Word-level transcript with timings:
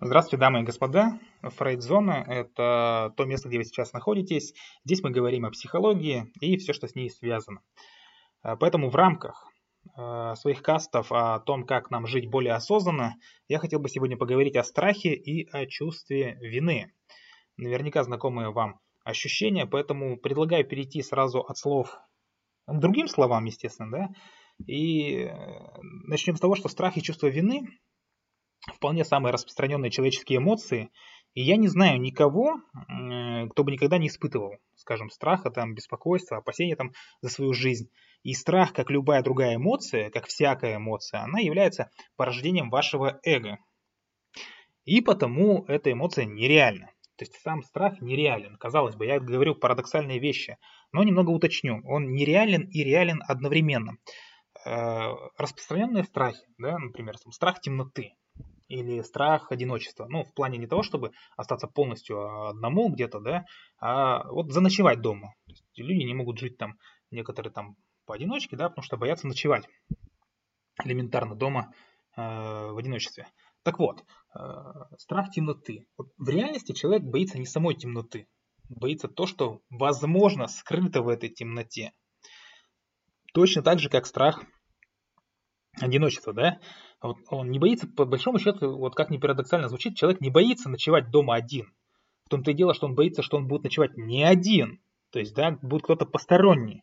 Здравствуйте, 0.00 0.36
дамы 0.36 0.60
и 0.60 0.62
господа. 0.62 1.18
Фрейд-зона– 1.42 2.24
это 2.28 3.12
то 3.16 3.24
место, 3.24 3.48
где 3.48 3.58
вы 3.58 3.64
сейчас 3.64 3.92
находитесь. 3.92 4.54
Здесь 4.84 5.02
мы 5.02 5.10
говорим 5.10 5.44
о 5.44 5.50
психологии 5.50 6.30
и 6.40 6.56
все, 6.56 6.72
что 6.72 6.86
с 6.86 6.94
ней 6.94 7.10
связано. 7.10 7.62
А, 8.40 8.54
поэтому 8.54 8.90
в 8.90 8.94
рамках 8.94 9.50
а, 9.96 10.36
своих 10.36 10.62
кастов 10.62 11.10
о 11.10 11.40
том, 11.40 11.66
как 11.66 11.90
нам 11.90 12.06
жить 12.06 12.30
более 12.30 12.52
осознанно, 12.52 13.16
я 13.48 13.58
хотел 13.58 13.80
бы 13.80 13.88
сегодня 13.88 14.16
поговорить 14.16 14.54
о 14.54 14.62
страхе 14.62 15.14
и 15.14 15.50
о 15.50 15.66
чувстве 15.66 16.38
вины. 16.42 16.92
Наверняка 17.56 18.04
знакомые 18.04 18.52
вам 18.52 18.78
ощущения, 19.02 19.66
поэтому 19.66 20.16
предлагаю 20.16 20.64
перейти 20.64 21.02
сразу 21.02 21.40
от 21.40 21.58
слов 21.58 21.98
к 22.68 22.78
другим 22.78 23.08
словам, 23.08 23.46
естественно, 23.46 23.90
да, 23.90 24.08
и 24.64 25.24
э, 25.24 25.32
начнем 26.06 26.36
с 26.36 26.40
того, 26.40 26.54
что 26.54 26.68
страх 26.68 26.96
и 26.96 27.02
чувство 27.02 27.26
вины 27.26 27.66
вполне 28.74 29.04
самые 29.04 29.32
распространенные 29.32 29.90
человеческие 29.90 30.38
эмоции. 30.38 30.90
И 31.34 31.42
я 31.42 31.56
не 31.56 31.68
знаю 31.68 32.00
никого, 32.00 32.56
кто 33.50 33.64
бы 33.64 33.70
никогда 33.70 33.98
не 33.98 34.08
испытывал, 34.08 34.56
скажем, 34.74 35.10
страха, 35.10 35.50
там, 35.50 35.74
беспокойства, 35.74 36.38
опасения 36.38 36.74
там, 36.74 36.92
за 37.20 37.28
свою 37.28 37.52
жизнь. 37.52 37.90
И 38.22 38.34
страх, 38.34 38.72
как 38.72 38.90
любая 38.90 39.22
другая 39.22 39.56
эмоция, 39.56 40.10
как 40.10 40.26
всякая 40.26 40.76
эмоция, 40.76 41.20
она 41.22 41.38
является 41.38 41.90
порождением 42.16 42.70
вашего 42.70 43.20
эго. 43.22 43.58
И 44.84 45.00
потому 45.00 45.64
эта 45.68 45.92
эмоция 45.92 46.24
нереальна. 46.24 46.90
То 47.16 47.24
есть 47.24 47.34
сам 47.42 47.62
страх 47.62 48.00
нереален. 48.00 48.56
Казалось 48.56 48.94
бы, 48.94 49.04
я 49.04 49.20
говорю 49.20 49.54
парадоксальные 49.54 50.18
вещи, 50.18 50.56
но 50.92 51.02
немного 51.02 51.30
уточню. 51.30 51.82
Он 51.84 52.12
нереален 52.12 52.62
и 52.68 52.82
реален 52.84 53.22
одновременно. 53.26 53.98
Э, 54.64 55.12
распространенные 55.36 56.04
страхи, 56.04 56.44
да, 56.58 56.78
например, 56.78 57.16
страх 57.30 57.60
темноты, 57.60 58.14
или 58.68 59.02
страх 59.02 59.50
одиночества. 59.50 60.06
Ну, 60.08 60.24
в 60.24 60.32
плане 60.34 60.58
не 60.58 60.66
того, 60.66 60.82
чтобы 60.82 61.12
остаться 61.36 61.66
полностью 61.66 62.48
одному 62.48 62.90
где-то, 62.90 63.20
да, 63.20 63.44
а 63.80 64.30
вот 64.30 64.52
заночевать 64.52 65.00
дома. 65.00 65.34
То 65.46 65.52
есть 65.52 65.64
люди 65.76 66.04
не 66.04 66.14
могут 66.14 66.38
жить 66.38 66.58
там, 66.58 66.78
некоторые 67.10 67.52
там 67.52 67.76
поодиночке, 68.06 68.56
да, 68.56 68.68
потому 68.68 68.84
что 68.84 68.96
боятся 68.96 69.26
ночевать 69.26 69.66
элементарно 70.84 71.34
дома 71.34 71.72
э, 72.16 72.20
в 72.20 72.76
одиночестве. 72.76 73.26
Так 73.62 73.78
вот, 73.78 74.04
э, 74.34 74.38
страх 74.98 75.30
темноты. 75.30 75.86
Вот 75.96 76.08
в 76.16 76.28
реальности 76.28 76.72
человек 76.72 77.02
боится 77.02 77.38
не 77.38 77.46
самой 77.46 77.74
темноты, 77.74 78.28
боится 78.68 79.08
то, 79.08 79.26
что 79.26 79.60
возможно 79.70 80.46
скрыто 80.46 81.02
в 81.02 81.08
этой 81.08 81.28
темноте. 81.28 81.92
Точно 83.34 83.62
так 83.62 83.78
же, 83.78 83.88
как 83.88 84.06
страх 84.06 84.42
одиночества, 85.80 86.32
да, 86.32 86.58
вот 87.00 87.18
он 87.30 87.50
не 87.50 87.58
боится, 87.58 87.86
по 87.86 88.04
большому 88.04 88.38
счету, 88.38 88.76
вот 88.76 88.94
как 88.94 89.10
ни 89.10 89.18
парадоксально 89.18 89.68
звучит, 89.68 89.96
человек 89.96 90.20
не 90.20 90.30
боится 90.30 90.68
ночевать 90.68 91.10
дома 91.10 91.34
один. 91.34 91.72
В 92.24 92.30
том-то 92.30 92.50
и 92.50 92.54
дело, 92.54 92.74
что 92.74 92.86
он 92.86 92.94
боится, 92.94 93.22
что 93.22 93.36
он 93.36 93.46
будет 93.46 93.64
ночевать 93.64 93.96
не 93.96 94.24
один. 94.24 94.80
То 95.10 95.18
есть, 95.18 95.34
да, 95.34 95.52
будет 95.62 95.84
кто-то 95.84 96.04
посторонний. 96.04 96.82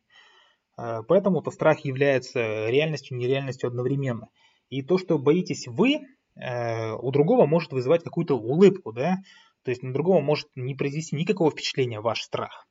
Э, 0.77 1.01
поэтому 1.07 1.41
то 1.41 1.51
страх 1.51 1.81
является 1.85 2.69
реальностью 2.69 3.17
и 3.17 3.19
нереальностью 3.21 3.67
одновременно. 3.67 4.29
И 4.69 4.81
то, 4.81 4.97
что 4.97 5.19
боитесь 5.19 5.67
вы, 5.67 5.99
э, 6.35 6.93
у 6.93 7.11
другого 7.11 7.45
может 7.45 7.71
вызывать 7.73 8.03
какую-то 8.03 8.35
улыбку, 8.35 8.91
да, 8.91 9.17
то 9.63 9.71
есть 9.71 9.83
на 9.83 9.93
другого 9.93 10.21
может 10.21 10.47
не 10.55 10.75
произвести 10.75 11.15
никакого 11.15 11.51
впечатления 11.51 11.99
ваш 11.99 12.21
страх. 12.21 12.67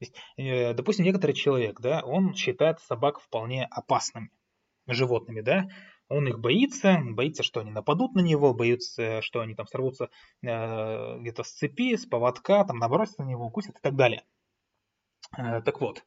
Есть, 0.00 0.14
э, 0.36 0.74
допустим, 0.74 1.04
некоторый 1.04 1.32
человек, 1.32 1.80
да, 1.80 2.02
он 2.04 2.34
считает 2.34 2.80
собак 2.80 3.20
вполне 3.20 3.66
опасными 3.70 4.30
животными, 4.86 5.40
да, 5.40 5.66
он 6.08 6.26
их 6.26 6.40
боится, 6.40 6.98
боится, 7.02 7.42
что 7.42 7.60
они 7.60 7.70
нападут 7.70 8.14
на 8.14 8.20
него, 8.20 8.52
боится, 8.52 9.22
что 9.22 9.40
они 9.40 9.54
там 9.54 9.66
сорвутся 9.66 10.10
э, 10.42 11.18
где-то 11.20 11.44
с 11.44 11.52
цепи, 11.52 11.96
с 11.96 12.04
поводка, 12.04 12.64
там 12.64 12.78
набросятся 12.78 13.22
на 13.22 13.28
него, 13.28 13.46
укусят 13.46 13.76
и 13.76 13.80
так 13.80 13.94
далее. 13.94 14.24
Э, 15.38 15.62
так 15.62 15.80
вот, 15.80 16.04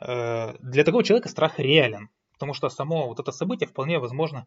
э, 0.00 0.54
для 0.60 0.84
такого 0.84 1.02
человека 1.02 1.30
страх 1.30 1.58
реален, 1.58 2.10
потому 2.32 2.52
что 2.52 2.68
само 2.68 3.08
вот 3.08 3.20
это 3.20 3.32
событие 3.32 3.66
вполне 3.66 3.98
возможно 3.98 4.46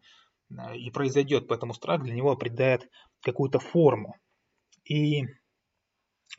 э, 0.50 0.76
и 0.76 0.90
произойдет, 0.90 1.48
поэтому 1.48 1.74
страх 1.74 2.02
для 2.02 2.14
него 2.14 2.30
определяет 2.30 2.88
какую-то 3.22 3.58
форму. 3.58 4.16
И 4.84 5.24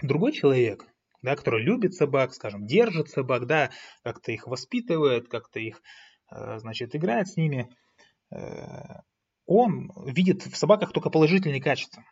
другой 0.02 0.32
человек, 0.32 0.86
да, 1.22 1.36
который 1.36 1.64
любит 1.64 1.94
собак, 1.94 2.34
скажем, 2.34 2.66
держит 2.66 3.10
собак, 3.10 3.46
да, 3.46 3.72
как-то 4.04 4.32
их 4.32 4.48
воспитывает, 4.48 5.28
как-то 5.28 5.60
их, 5.60 5.82
значит, 6.58 6.96
играет 6.96 7.28
с 7.28 7.38
ними– 7.38 7.70
Э, 8.34 9.02
он 9.46 9.92
видит 10.06 10.44
в 10.46 10.56
собаках 10.56 10.94
только 10.94 11.10
положительные 11.10 11.62
качества. 11.62 12.04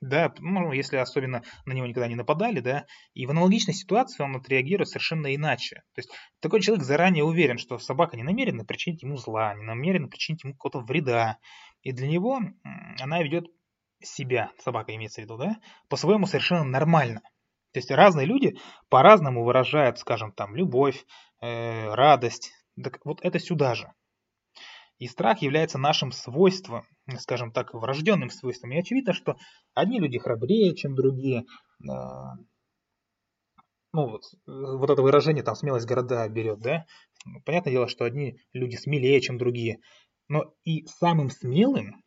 Да, 0.00 0.34
ну, 0.38 0.72
если 0.72 0.96
особенно 0.96 1.42
на 1.64 1.72
него 1.72 1.86
никогда 1.86 2.08
не 2.08 2.14
нападали, 2.14 2.60
да, 2.60 2.84
и 3.14 3.24
в 3.24 3.30
аналогичной 3.30 3.72
ситуации 3.72 4.22
он 4.22 4.36
отреагирует 4.36 4.88
совершенно 4.88 5.34
иначе. 5.34 5.76
То 5.94 6.00
есть 6.00 6.10
такой 6.40 6.60
человек 6.60 6.84
заранее 6.84 7.24
уверен, 7.24 7.56
что 7.56 7.78
собака 7.78 8.16
не 8.16 8.22
намерена 8.22 8.64
причинить 8.64 9.02
ему 9.02 9.16
зла, 9.16 9.54
не 9.54 9.62
намерена 9.62 10.08
причинить 10.08 10.44
ему 10.44 10.54
какого-то 10.54 10.80
вреда. 10.80 11.38
И 11.82 11.92
для 11.92 12.06
него 12.06 12.40
она 13.00 13.22
ведет 13.22 13.46
себя, 14.02 14.50
собака 14.62 14.94
имеется 14.94 15.22
в 15.22 15.24
виду, 15.24 15.38
да, 15.38 15.56
по-своему 15.88 16.26
совершенно 16.26 16.64
нормально. 16.64 17.20
То 17.72 17.78
есть 17.78 17.90
разные 17.90 18.26
люди 18.26 18.58
по-разному 18.90 19.42
выражают, 19.42 19.98
скажем, 19.98 20.32
там, 20.32 20.54
любовь, 20.54 21.04
э, 21.40 21.94
радость. 21.94 22.52
Так 22.82 23.00
вот 23.04 23.20
это 23.22 23.38
сюда 23.38 23.74
же. 23.74 23.92
И 24.98 25.06
страх 25.06 25.42
является 25.42 25.78
нашим 25.78 26.12
свойством, 26.12 26.86
скажем 27.18 27.52
так, 27.52 27.74
врожденным 27.74 28.30
свойством. 28.30 28.72
И 28.72 28.78
очевидно, 28.78 29.12
что 29.12 29.36
одни 29.74 29.98
люди 29.98 30.18
храбрее, 30.18 30.74
чем 30.74 30.94
другие. 30.94 31.44
А, 31.88 32.34
ну, 33.92 34.08
вот, 34.08 34.22
вот 34.46 34.90
это 34.90 35.02
выражение, 35.02 35.42
там, 35.42 35.54
смелость 35.54 35.86
города 35.86 36.28
берет, 36.28 36.60
да? 36.60 36.84
Понятное 37.44 37.72
дело, 37.72 37.88
что 37.88 38.04
одни 38.04 38.38
люди 38.52 38.76
смелее, 38.76 39.20
чем 39.20 39.38
другие. 39.38 39.78
Но 40.28 40.54
и 40.64 40.86
самым 40.86 41.30
смелым 41.30 42.02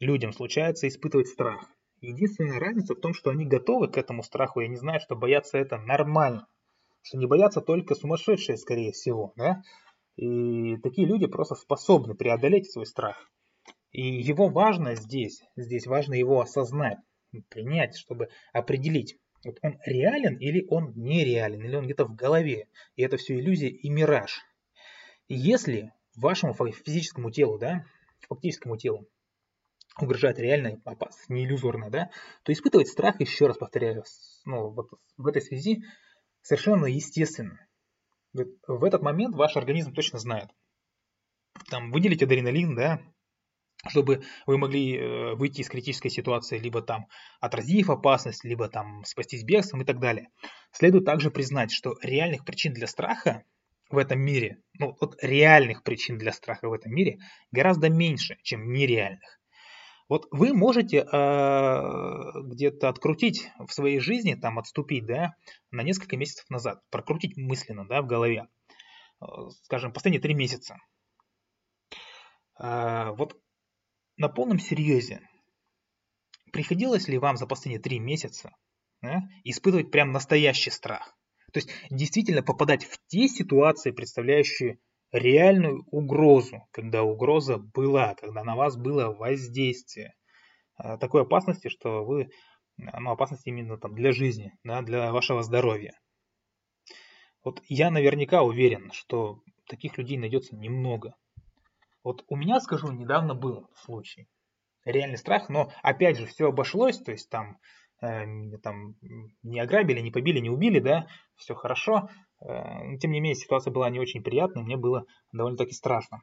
людям 0.00 0.32
случается 0.32 0.88
испытывать 0.88 1.28
страх. 1.28 1.64
Единственная 2.00 2.60
разница 2.60 2.94
в 2.94 3.00
том, 3.00 3.14
что 3.14 3.30
они 3.30 3.46
готовы 3.46 3.88
к 3.88 3.96
этому 3.96 4.22
страху. 4.22 4.60
Я 4.60 4.68
не 4.68 4.76
знаю, 4.76 5.00
что 5.00 5.16
бояться 5.16 5.58
это 5.58 5.78
нормально. 5.78 6.46
Что 7.02 7.18
не 7.18 7.26
боятся 7.26 7.60
только 7.60 7.94
сумасшедшие, 7.94 8.58
скорее 8.58 8.92
всего, 8.92 9.32
да? 9.36 9.62
И 10.16 10.76
такие 10.78 11.06
люди 11.06 11.26
просто 11.26 11.54
способны 11.54 12.14
преодолеть 12.14 12.70
свой 12.70 12.86
страх. 12.86 13.30
И 13.92 14.02
его 14.02 14.48
важно 14.48 14.94
здесь, 14.94 15.42
здесь 15.56 15.86
важно 15.86 16.14
его 16.14 16.40
осознать, 16.40 16.98
принять, 17.48 17.96
чтобы 17.96 18.28
определить, 18.52 19.18
вот 19.44 19.58
он 19.62 19.78
реален 19.84 20.36
или 20.36 20.66
он 20.68 20.92
нереален, 20.96 21.62
или 21.62 21.76
он 21.76 21.84
где-то 21.84 22.04
в 22.04 22.14
голове. 22.14 22.68
И 22.96 23.02
это 23.02 23.16
все 23.16 23.38
иллюзия 23.38 23.68
и 23.68 23.88
мираж. 23.88 24.40
И 25.28 25.34
если 25.34 25.92
вашему 26.16 26.54
физическому 26.54 27.30
телу, 27.30 27.58
да, 27.58 27.84
фактическому 28.28 28.76
телу 28.76 29.06
угрожает 30.00 30.38
реальная 30.38 30.80
опасность, 30.84 31.30
не 31.30 31.44
иллюзорная, 31.44 31.90
да, 31.90 32.10
то 32.42 32.52
испытывать 32.52 32.88
страх, 32.88 33.20
еще 33.20 33.46
раз 33.46 33.56
повторяю, 33.56 34.04
ну, 34.44 34.70
вот 34.70 34.90
в 35.16 35.26
этой 35.26 35.42
связи 35.42 35.82
совершенно 36.42 36.86
естественно. 36.86 37.66
В 38.66 38.84
этот 38.84 39.02
момент 39.02 39.34
ваш 39.34 39.56
организм 39.56 39.92
точно 39.92 40.18
знает. 40.18 40.50
Там 41.70 41.90
выделить 41.90 42.22
адреналин, 42.22 42.74
да, 42.74 43.00
чтобы 43.88 44.22
вы 44.46 44.58
могли 44.58 44.96
э, 44.96 45.34
выйти 45.34 45.60
из 45.60 45.68
критической 45.68 46.10
ситуации, 46.10 46.58
либо 46.58 46.82
там 46.82 47.06
отразив 47.40 47.90
опасность, 47.90 48.44
либо 48.44 48.68
там 48.68 49.04
спастись 49.04 49.44
бегством 49.44 49.82
и 49.82 49.84
так 49.84 50.00
далее. 50.00 50.28
Следует 50.72 51.04
также 51.04 51.30
признать, 51.30 51.70
что 51.70 51.96
реальных 52.02 52.44
причин 52.44 52.72
для 52.72 52.86
страха 52.86 53.44
в 53.88 53.98
этом 53.98 54.20
мире, 54.20 54.58
ну 54.78 54.96
вот 55.00 55.16
реальных 55.22 55.82
причин 55.82 56.18
для 56.18 56.32
страха 56.32 56.68
в 56.68 56.72
этом 56.72 56.92
мире 56.92 57.18
гораздо 57.52 57.88
меньше, 57.88 58.36
чем 58.42 58.72
нереальных. 58.72 59.35
Вот 60.08 60.28
вы 60.30 60.52
можете 60.52 60.98
э, 60.98 62.32
где-то 62.44 62.88
открутить 62.88 63.50
в 63.58 63.72
своей 63.72 63.98
жизни, 63.98 64.34
там 64.34 64.58
отступить, 64.58 65.04
да, 65.04 65.34
на 65.72 65.82
несколько 65.82 66.16
месяцев 66.16 66.48
назад, 66.48 66.80
прокрутить 66.90 67.36
мысленно, 67.36 67.86
да, 67.86 68.02
в 68.02 68.06
голове, 68.06 68.46
э, 69.20 69.24
скажем, 69.64 69.92
последние 69.92 70.22
три 70.22 70.34
месяца. 70.34 70.76
Э, 72.60 73.10
вот 73.16 73.36
на 74.16 74.28
полном 74.28 74.60
серьезе, 74.60 75.28
приходилось 76.52 77.08
ли 77.08 77.18
вам 77.18 77.36
за 77.36 77.46
последние 77.46 77.82
три 77.82 77.98
месяца 77.98 78.54
да, 79.02 79.22
испытывать 79.42 79.90
прям 79.90 80.12
настоящий 80.12 80.70
страх? 80.70 81.16
То 81.52 81.58
есть 81.58 81.70
действительно 81.90 82.42
попадать 82.42 82.84
в 82.84 82.98
те 83.08 83.26
ситуации, 83.26 83.90
представляющие 83.90 84.78
реальную 85.12 85.84
угрозу, 85.90 86.66
когда 86.72 87.02
угроза 87.02 87.58
была, 87.58 88.14
когда 88.14 88.44
на 88.44 88.56
вас 88.56 88.76
было 88.76 89.12
воздействие. 89.12 90.14
А, 90.76 90.98
такой 90.98 91.22
опасности, 91.22 91.68
что 91.68 92.04
вы, 92.04 92.28
ну, 92.76 93.10
опасность 93.10 93.46
именно 93.46 93.78
там 93.78 93.94
для 93.94 94.12
жизни, 94.12 94.52
да, 94.64 94.82
для 94.82 95.12
вашего 95.12 95.42
здоровья. 95.42 95.92
Вот 97.44 97.62
я 97.68 97.90
наверняка 97.90 98.42
уверен, 98.42 98.90
что 98.92 99.40
таких 99.68 99.96
людей 99.98 100.18
найдется 100.18 100.56
немного. 100.56 101.14
Вот 102.02 102.24
у 102.28 102.36
меня, 102.36 102.60
скажу, 102.60 102.90
недавно 102.90 103.34
был 103.34 103.70
случай. 103.74 104.28
реальный 104.84 105.18
страх, 105.18 105.48
но 105.48 105.72
опять 105.82 106.16
же 106.18 106.26
все 106.26 106.48
обошлось, 106.48 106.98
то 106.98 107.10
есть 107.10 107.28
там, 107.30 107.58
э, 108.00 108.24
там 108.62 108.94
не 109.42 109.58
ограбили, 109.58 110.00
не 110.00 110.12
побили, 110.12 110.38
не 110.38 110.50
убили, 110.50 110.78
да, 110.78 111.08
все 111.36 111.54
хорошо. 111.54 112.08
Э, 112.40 112.96
тем 113.00 113.12
не 113.12 113.20
менее 113.20 113.34
ситуация 113.34 113.72
была 113.72 113.90
не 113.90 114.00
очень 114.00 114.22
приятная, 114.22 114.62
мне 114.62 114.76
было 114.76 115.04
довольно-таки 115.32 115.72
страшно. 115.72 116.22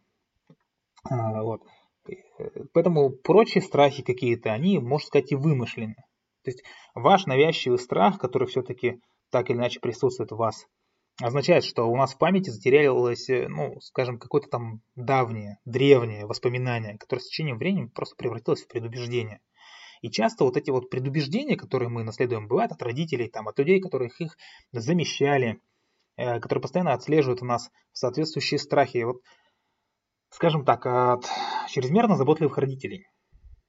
А, 1.10 1.44
вот. 1.44 1.62
Поэтому 2.74 3.12
прочие 3.12 3.62
страхи 3.62 4.04
какие-то, 4.04 4.52
они, 4.52 4.80
можно 4.80 5.08
сказать, 5.08 5.32
и 5.32 5.36
вымышлены. 5.36 5.96
То 6.44 6.52
есть 6.52 6.64
ваш 6.94 7.26
навязчивый 7.26 7.80
страх, 7.80 8.20
который 8.20 8.48
все-таки 8.48 9.00
так 9.30 9.50
или 9.50 9.58
иначе 9.58 9.80
присутствует 9.80 10.32
в 10.32 10.36
вас, 10.36 10.68
означает, 11.22 11.64
что 11.64 11.86
у 11.86 11.96
нас 11.96 12.14
в 12.14 12.18
памяти 12.18 12.50
затерялось, 12.50 13.30
э, 13.30 13.48
ну, 13.48 13.80
скажем, 13.82 14.20
какое-то 14.20 14.50
там 14.50 14.82
давнее, 14.96 15.60
древнее 15.66 16.26
воспоминание, 16.26 16.98
которое 16.98 17.22
с 17.22 17.28
течением 17.28 17.58
времени 17.58 17.88
просто 17.88 18.16
превратилось 18.16 18.64
в 18.64 18.68
предубеждение. 18.68 19.40
И 20.02 20.10
часто 20.10 20.44
вот 20.44 20.58
эти 20.58 20.70
вот 20.70 20.90
предубеждения, 20.90 21.56
которые 21.56 21.90
мы 21.90 22.04
наследуем, 22.04 22.48
бывают 22.48 22.74
от 22.74 22.82
родителей, 22.82 23.30
там, 23.30 23.48
от 23.48 23.58
людей, 23.58 23.80
которых 23.80 24.20
их 24.20 24.38
замещали, 24.72 25.52
э, 25.52 25.56
которые 26.16 26.62
постоянно 26.62 26.94
отслеживают 26.94 27.42
у 27.42 27.46
нас 27.46 27.70
соответствующие 27.92 28.60
страхи. 28.60 29.04
Вот, 29.04 29.18
скажем 30.30 30.66
так, 30.66 30.86
от 30.86 31.26
чрезмерно 31.70 32.16
заботливых 32.16 32.58
родителей. 32.58 33.08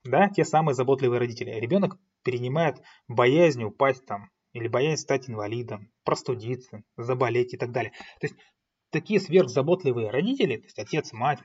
Да, 0.05 0.29
те 0.29 0.45
самые 0.45 0.75
заботливые 0.75 1.19
родители. 1.19 1.51
Ребенок 1.51 1.97
перенимает 2.23 2.77
боязнь 3.09 3.63
упасть 3.65 4.05
там, 4.07 4.31
или 4.53 4.69
боязнь 4.69 5.03
стать 5.03 5.29
инвалидом, 5.29 5.91
простудиться, 6.05 6.83
заболеть 6.97 7.55
и 7.55 7.57
так 7.57 7.73
далее. 7.73 7.93
То 8.21 8.27
есть 8.27 8.37
такие 8.91 9.21
сверхзаботливые 9.21 10.11
родители, 10.11 10.57
то 10.57 10.65
есть 10.65 10.79
отец, 10.79 11.13
мать, 11.13 11.41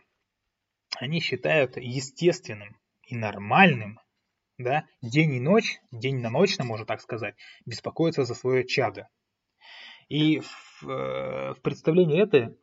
они 0.97 1.19
считают 1.19 1.77
естественным 1.77 2.77
и 3.03 3.15
нормальным, 3.15 3.99
да, 4.57 4.85
день 5.01 5.35
и 5.35 5.39
ночь, 5.39 5.79
день 5.91 6.19
на 6.19 6.29
ночь, 6.29 6.59
можно 6.59 6.85
так 6.85 7.01
сказать, 7.01 7.35
беспокоиться 7.65 8.25
за 8.25 8.35
свое 8.35 8.65
чадо. 8.65 9.07
И 10.09 10.39
в, 10.39 10.89
э, 10.89 11.53
в 11.53 11.61
представлении 11.61 12.21
это 12.21 12.55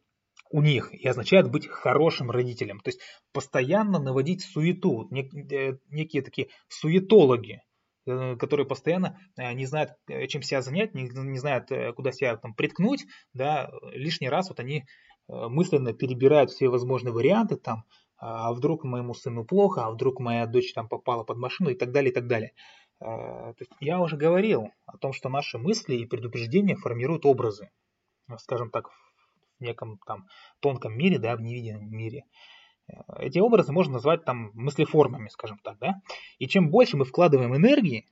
у 0.50 0.62
них 0.62 0.92
и 0.92 1.06
означает 1.08 1.50
быть 1.50 1.66
хорошим 1.66 2.30
родителем. 2.30 2.80
То 2.80 2.90
есть 2.90 3.00
постоянно 3.32 3.98
наводить 3.98 4.42
суету. 4.42 5.08
Нек, 5.10 5.32
э, 5.34 5.78
некие 5.88 6.22
такие 6.22 6.48
суетологи, 6.68 7.62
Э, 8.06 8.36
которые 8.36 8.66
постоянно 8.66 9.18
не 9.36 9.66
знают, 9.66 9.90
чем 10.28 10.40
себя 10.40 10.62
занять, 10.62 10.94
не, 10.94 11.08
не 11.08 11.38
знают, 11.38 11.68
куда 11.96 12.12
себя 12.12 12.36
там 12.36 12.54
приткнуть, 12.54 13.04
да, 13.32 13.68
лишний 13.92 14.28
раз 14.28 14.48
вот 14.48 14.60
они 14.60 14.84
мысленно 15.28 15.92
перебирают 15.92 16.50
все 16.50 16.68
возможные 16.68 17.12
варианты 17.12 17.56
там, 17.56 17.82
а 18.16 18.52
вдруг 18.52 18.84
моему 18.84 19.12
сыну 19.12 19.44
плохо, 19.44 19.84
а 19.84 19.90
вдруг 19.90 20.20
моя 20.20 20.46
дочь 20.46 20.72
там 20.72 20.88
попала 20.88 21.24
под 21.24 21.38
машину 21.38 21.70
и 21.70 21.74
так 21.74 21.90
далее, 21.90 22.12
и 22.12 22.14
так 22.14 22.28
далее. 22.28 22.52
То 22.98 23.54
есть 23.58 23.72
я 23.80 24.00
уже 24.00 24.16
говорил 24.16 24.70
о 24.86 24.96
том, 24.96 25.12
что 25.12 25.28
наши 25.28 25.58
мысли 25.58 25.96
и 25.96 26.06
предупреждения 26.06 26.76
формируют 26.76 27.26
образы, 27.26 27.70
скажем 28.38 28.70
так, 28.70 28.88
в 28.88 29.60
неком 29.60 29.98
там 30.06 30.26
тонком 30.60 30.96
мире, 30.96 31.18
да, 31.18 31.36
в 31.36 31.40
невидимом 31.40 31.90
мире. 31.90 32.24
Эти 33.18 33.38
образы 33.38 33.72
можно 33.72 33.94
назвать 33.94 34.24
там 34.24 34.50
мыслеформами, 34.54 35.28
скажем 35.28 35.58
так, 35.58 35.78
да. 35.78 36.00
И 36.38 36.46
чем 36.46 36.70
больше 36.70 36.96
мы 36.96 37.04
вкладываем 37.04 37.54
энергии 37.54 38.06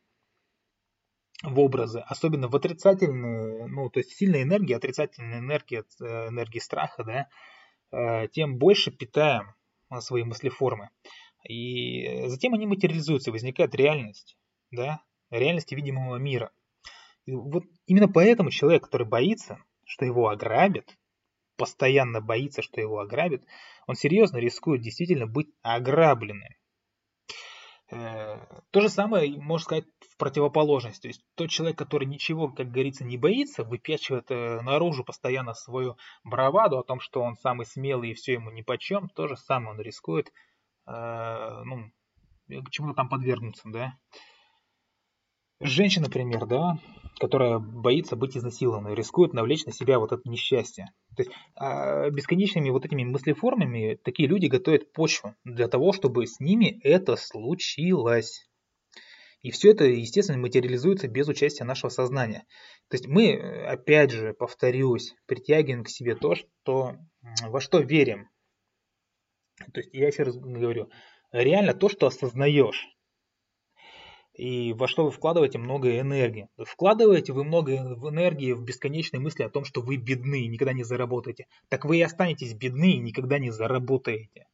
в 1.42 1.60
образы, 1.60 2.00
особенно 2.00 2.48
в 2.48 2.56
отрицательные, 2.56 3.66
ну, 3.66 3.90
то 3.90 4.00
есть 4.00 4.16
сильная 4.16 4.42
энергия, 4.42 4.76
отрицательная 4.76 5.38
энергия, 5.38 5.84
э, 6.00 6.28
энергии 6.28 6.58
страха, 6.58 7.04
да, 7.04 7.28
э, 7.92 8.28
тем 8.28 8.58
больше 8.58 8.90
питаем 8.90 9.54
э, 9.90 10.00
свои 10.00 10.25
мыслеформы. 10.25 10.90
И 11.48 12.26
затем 12.28 12.54
они 12.54 12.66
материализуются, 12.66 13.31
возникает 13.31 13.75
реальность, 13.75 14.36
да, 14.74 15.02
реальность 15.30 15.72
видимого 15.72 16.16
мира. 16.16 16.50
И 17.26 17.32
вот 17.32 17.64
именно 17.86 18.08
поэтому 18.08 18.50
человек, 18.50 18.84
который 18.84 19.06
боится, 19.06 19.58
что 19.84 20.04
его 20.04 20.28
ограбят, 20.28 20.96
постоянно 21.56 22.20
боится, 22.20 22.62
что 22.62 22.80
его 22.80 23.00
ограбят, 23.00 23.42
он 23.86 23.94
серьезно 23.94 24.38
рискует 24.38 24.82
действительно 24.82 25.26
быть 25.26 25.48
ограбленным. 25.62 26.48
Э, 27.90 28.38
то 28.70 28.80
же 28.80 28.88
самое 28.88 29.40
можно 29.40 29.64
сказать 29.64 29.84
в 30.00 30.16
противоположность. 30.16 31.02
То 31.02 31.08
есть 31.08 31.22
тот 31.34 31.50
человек, 31.50 31.78
который 31.78 32.06
ничего, 32.06 32.48
как 32.48 32.70
говорится, 32.70 33.04
не 33.04 33.16
боится, 33.16 33.62
выпячивает 33.62 34.30
э, 34.30 34.60
наружу 34.62 35.04
постоянно 35.04 35.54
свою 35.54 35.96
браваду 36.24 36.78
о 36.78 36.84
том, 36.84 37.00
что 37.00 37.22
он 37.22 37.36
самый 37.36 37.66
смелый 37.66 38.10
и 38.10 38.14
все 38.14 38.34
ему 38.34 38.50
нипочем, 38.50 39.08
то 39.10 39.28
же 39.28 39.36
самое 39.36 39.72
он 39.72 39.80
рискует 39.80 40.32
э, 40.86 41.62
ну, 41.64 41.90
чему-то 42.70 42.94
там 42.94 43.08
подвергнуться, 43.08 43.68
да. 43.70 43.94
Женщина, 45.66 46.05
например, 46.08 46.44
да, 46.44 46.78
которая 47.19 47.58
боится 47.58 48.16
быть 48.16 48.37
изнасилованной, 48.37 48.94
рискует 48.94 49.32
навлечь 49.32 49.64
на 49.64 49.72
себя 49.72 49.99
вот 49.99 50.12
это 50.12 50.20
несчастье. 50.28 50.93
То 51.16 51.22
есть 51.22 51.34
а, 51.56 52.11
бесконечными 52.11 52.69
вот 52.69 52.84
этими 52.84 53.02
мыслеформами 53.02 53.99
такие 54.05 54.28
люди 54.28 54.44
готовят 54.44 54.93
почву 54.93 55.34
для 55.43 55.66
того, 55.66 55.94
чтобы 55.94 56.26
с 56.26 56.38
ними 56.38 56.78
это 56.82 57.16
случилось. 57.16 58.46
И 59.40 59.50
все 59.50 59.70
это, 59.70 59.84
естественно, 59.84 60.37
материализуется 60.38 61.08
без 61.08 61.28
участия 61.28 61.64
нашего 61.64 61.88
сознания. 61.88 62.44
То 62.90 62.96
есть 62.96 63.06
мы, 63.06 63.32
опять 63.67 64.10
же, 64.10 64.34
повторюсь, 64.34 65.14
притягиваем 65.25 65.84
к 65.84 65.88
себе 65.88 66.14
то, 66.14 66.34
что, 66.34 66.96
во 67.43 67.62
что 67.62 67.78
верим. 67.81 68.28
То 69.72 69.81
есть 69.81 69.94
я 69.94 70.08
еще 70.08 70.25
раз 70.25 70.37
говорю, 70.37 70.90
реально 71.32 71.72
то, 71.72 71.88
что 71.88 72.06
осознаешь 72.06 72.94
и 74.34 74.72
во 74.72 74.88
что 74.88 75.04
вы 75.04 75.10
вкладываете 75.10 75.58
много 75.58 75.98
энергии. 75.98 76.48
Вкладываете 76.58 77.32
вы 77.32 77.44
много 77.44 77.75
энергии 77.75 78.52
в 78.52 78.62
бесконечные 78.62 79.20
мысли 79.20 79.44
о 79.44 79.50
том, 79.50 79.64
что 79.64 79.81
вы 79.81 79.96
бедны 79.96 80.42
и 80.42 80.48
никогда 80.48 80.72
не 80.72 80.82
заработаете. 80.82 81.46
Так 81.69 81.84
вы 81.84 81.98
и 81.98 82.02
останетесь 82.02 82.52
бедны 82.52 82.92
и 82.92 82.98
никогда 82.98 83.38
не 83.38 83.50
заработаете. 83.50 84.46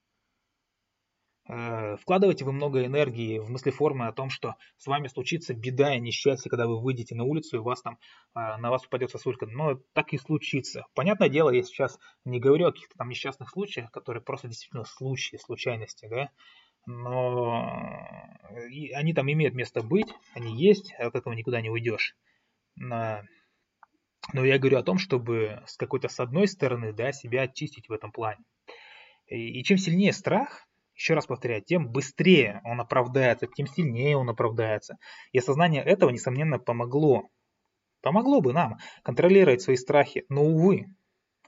Э, 1.49 1.97
вкладываете 1.97 2.45
вы 2.45 2.53
много 2.53 2.85
энергии 2.85 3.39
в 3.39 3.51
мыслеформы 3.51 4.07
о 4.07 4.13
том, 4.13 4.31
что 4.31 4.55
с 4.77 4.87
вами 4.87 5.09
случится 5.09 5.53
беда 5.53 5.97
и 5.97 6.01
несчастье, 6.01 6.49
когда 6.49 6.69
вы 6.69 6.81
выйдете 6.81 7.17
на 7.17 7.25
улицу 7.25 7.57
и 7.57 7.61
вас 7.61 7.83
там, 7.83 7.99
э, 8.37 8.57
на 8.59 8.71
вас 8.71 8.87
упадет 8.87 9.11
сосулька. 9.11 9.47
Но 9.47 9.81
так 9.93 10.13
и 10.13 10.19
случится. 10.19 10.87
Понятное 10.95 11.29
дело, 11.29 11.51
я 11.51 11.63
сейчас 11.63 11.99
не 12.25 12.39
говорю 12.39 12.69
о 12.69 12.73
каких-то 12.73 12.97
там 12.97 13.09
несчастных 13.09 13.51
случаях, 13.51 13.91
которые 13.91 14.23
просто 14.23 14.47
действительно 14.47 14.85
случаи, 14.85 15.39
случайности, 15.39 16.07
да, 16.09 16.31
но 16.87 18.29
э, 18.51 18.93
они 18.95 19.15
там 19.15 19.31
имеют 19.31 19.55
место 19.55 19.83
быть, 19.83 20.13
они 20.35 20.57
есть, 20.57 20.93
от 20.95 21.15
этого 21.15 21.35
никуда 21.35 21.61
не 21.61 21.71
уйдешь. 21.71 22.17
Но 22.77 24.45
я 24.45 24.59
говорю 24.59 24.79
о 24.79 24.83
том, 24.83 24.99
чтобы 24.99 25.63
с 25.67 25.77
какой-то 25.77 26.09
с 26.09 26.21
одной 26.21 26.47
стороны 26.47 26.93
да, 26.93 27.13
себя 27.13 27.43
очистить 27.43 27.89
в 27.89 27.93
этом 27.93 28.13
плане. 28.13 28.45
И, 29.27 29.63
чем 29.63 29.79
сильнее 29.79 30.13
страх, 30.13 30.67
еще 30.95 31.15
раз 31.15 31.27
повторяю, 31.27 31.63
тем 31.63 31.89
быстрее 31.89 32.61
он 32.65 32.81
оправдается, 32.81 33.47
тем 33.47 33.67
сильнее 33.67 34.17
он 34.17 34.29
оправдается. 34.29 34.99
И 35.33 35.39
осознание 35.39 35.83
этого, 35.83 36.11
несомненно, 36.11 36.59
помогло. 36.59 37.29
Помогло 38.03 38.41
бы 38.41 38.53
нам 38.53 38.79
контролировать 39.03 39.63
свои 39.63 39.77
страхи, 39.77 40.25
но, 40.29 40.43
увы, 40.43 40.87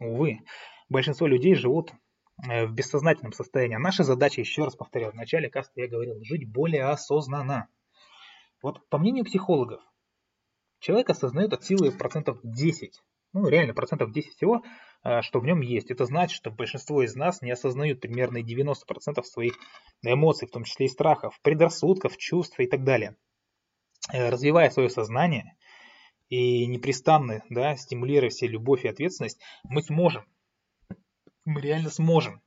увы, 0.01 0.41
большинство 0.89 1.27
людей 1.27 1.55
живут 1.55 1.93
в 2.39 2.73
бессознательном 2.73 3.33
состоянии. 3.33 3.77
А 3.77 3.81
наша 3.81 4.05
задача, 4.05 4.41
еще 4.41 4.65
раз 4.65 4.75
повторяю, 4.75 5.13
в 5.13 5.17
начале 5.17 5.51
каста 5.51 5.81
я 5.81 5.89
говорил, 5.89 6.23
жить 6.25 6.51
более 6.51 6.85
осознанно. 6.85 7.69
Вот 8.63 8.89
по 8.89 8.99
мнению 8.99 9.25
психологов, 9.25 9.81
человек 10.79 11.11
осознает 11.11 11.53
от 11.53 11.65
силы 11.65 11.91
процентов 11.93 12.39
10, 12.43 13.03
ну 13.33 13.49
реально 13.49 13.75
процентов 13.75 14.13
10 14.13 14.35
всего, 14.35 14.63
э, 15.05 15.23
что 15.23 15.41
в 15.41 15.45
нем 15.45 15.61
есть. 15.61 15.91
Это 15.91 16.05
значит, 16.05 16.37
что 16.37 16.51
большинство 16.51 17.03
из 17.03 17.15
нас 17.15 17.43
не 17.43 17.51
осознают 17.51 18.01
примерно 18.01 18.43
90% 18.43 19.23
своих 19.23 19.55
эмоций, 20.03 20.47
в 20.49 20.51
том 20.51 20.65
числе 20.65 20.87
и 20.87 20.89
страхов, 20.89 21.39
предрассудков, 21.43 22.17
чувств 22.17 22.59
и 22.61 22.67
так 22.67 22.85
далее. 22.85 23.17
Э, 24.13 24.29
развивая 24.31 24.71
свое 24.71 24.89
сознание 24.89 25.57
и 26.29 26.67
непрестанно 26.67 27.43
да, 27.51 27.77
стимулируя 27.77 28.31
все 28.31 28.47
любовь 28.47 28.85
и 28.85 28.89
ответственность, 28.89 29.41
мы 29.65 29.83
сможем 29.83 30.25
мы 31.45 31.61
реально 31.61 31.91
сможем 31.91 32.43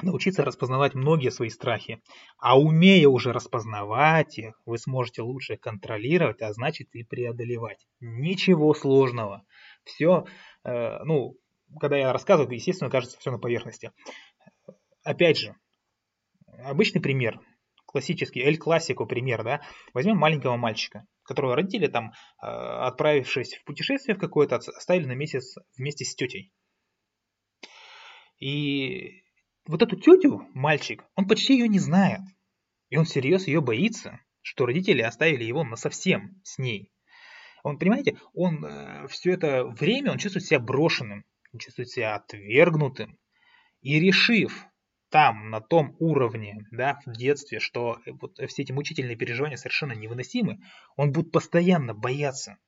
научиться 0.00 0.44
распознавать 0.44 0.94
многие 0.94 1.30
свои 1.30 1.50
страхи. 1.50 2.02
А 2.38 2.58
умея 2.58 3.08
уже 3.08 3.32
распознавать 3.32 4.38
их, 4.38 4.60
вы 4.64 4.78
сможете 4.78 5.22
лучше 5.22 5.56
контролировать, 5.56 6.40
а 6.42 6.52
значит 6.52 6.88
и 6.94 7.04
преодолевать. 7.04 7.86
Ничего 8.00 8.74
сложного. 8.74 9.44
Все, 9.84 10.24
э, 10.64 10.98
ну, 11.04 11.36
когда 11.80 11.96
я 11.96 12.12
рассказываю, 12.12 12.52
естественно, 12.54 12.90
кажется 12.90 13.18
все 13.18 13.30
на 13.30 13.38
поверхности. 13.38 13.92
Опять 15.04 15.38
же, 15.38 15.54
обычный 16.64 17.00
пример, 17.00 17.40
классический, 17.86 18.40
эль 18.40 18.58
классику 18.58 19.06
пример, 19.06 19.42
да, 19.42 19.60
возьмем 19.92 20.16
маленького 20.16 20.56
мальчика, 20.56 21.06
которого 21.24 21.56
родители 21.56 21.88
там, 21.88 22.12
э, 22.42 22.46
отправившись 22.46 23.56
в 23.56 23.64
путешествие 23.64 24.16
в 24.16 24.20
какое-то, 24.20 24.56
оставили 24.56 25.06
на 25.06 25.14
месяц 25.14 25.56
вместе 25.76 26.04
с 26.04 26.14
тетей. 26.14 26.52
И 28.42 29.22
вот 29.66 29.82
эту 29.82 29.94
тетю, 29.94 30.48
мальчик, 30.52 31.04
он 31.14 31.28
почти 31.28 31.54
ее 31.54 31.68
не 31.68 31.78
знает. 31.78 32.22
И 32.90 32.96
он 32.96 33.04
всерьез 33.04 33.46
ее 33.46 33.60
боится, 33.60 34.18
что 34.40 34.66
родители 34.66 35.00
оставили 35.00 35.44
его 35.44 35.62
на 35.62 35.76
совсем 35.76 36.40
с 36.42 36.58
ней. 36.58 36.90
Он, 37.62 37.78
понимаете, 37.78 38.18
он 38.34 38.64
э, 38.64 39.06
все 39.06 39.34
это 39.34 39.64
время, 39.64 40.10
он 40.10 40.18
чувствует 40.18 40.44
себя 40.44 40.58
брошенным, 40.58 41.24
он 41.52 41.60
чувствует 41.60 41.90
себя 41.90 42.16
отвергнутым. 42.16 43.16
И 43.80 44.00
решив 44.00 44.66
там, 45.08 45.50
на 45.50 45.60
том 45.60 45.94
уровне, 46.00 46.66
да, 46.72 46.98
в 47.06 47.12
детстве, 47.12 47.60
что 47.60 48.00
вот 48.06 48.38
все 48.48 48.62
эти 48.62 48.72
мучительные 48.72 49.14
переживания 49.14 49.56
совершенно 49.56 49.92
невыносимы, 49.92 50.58
он 50.96 51.12
будет 51.12 51.30
постоянно 51.30 51.94
бояться, 51.94 52.58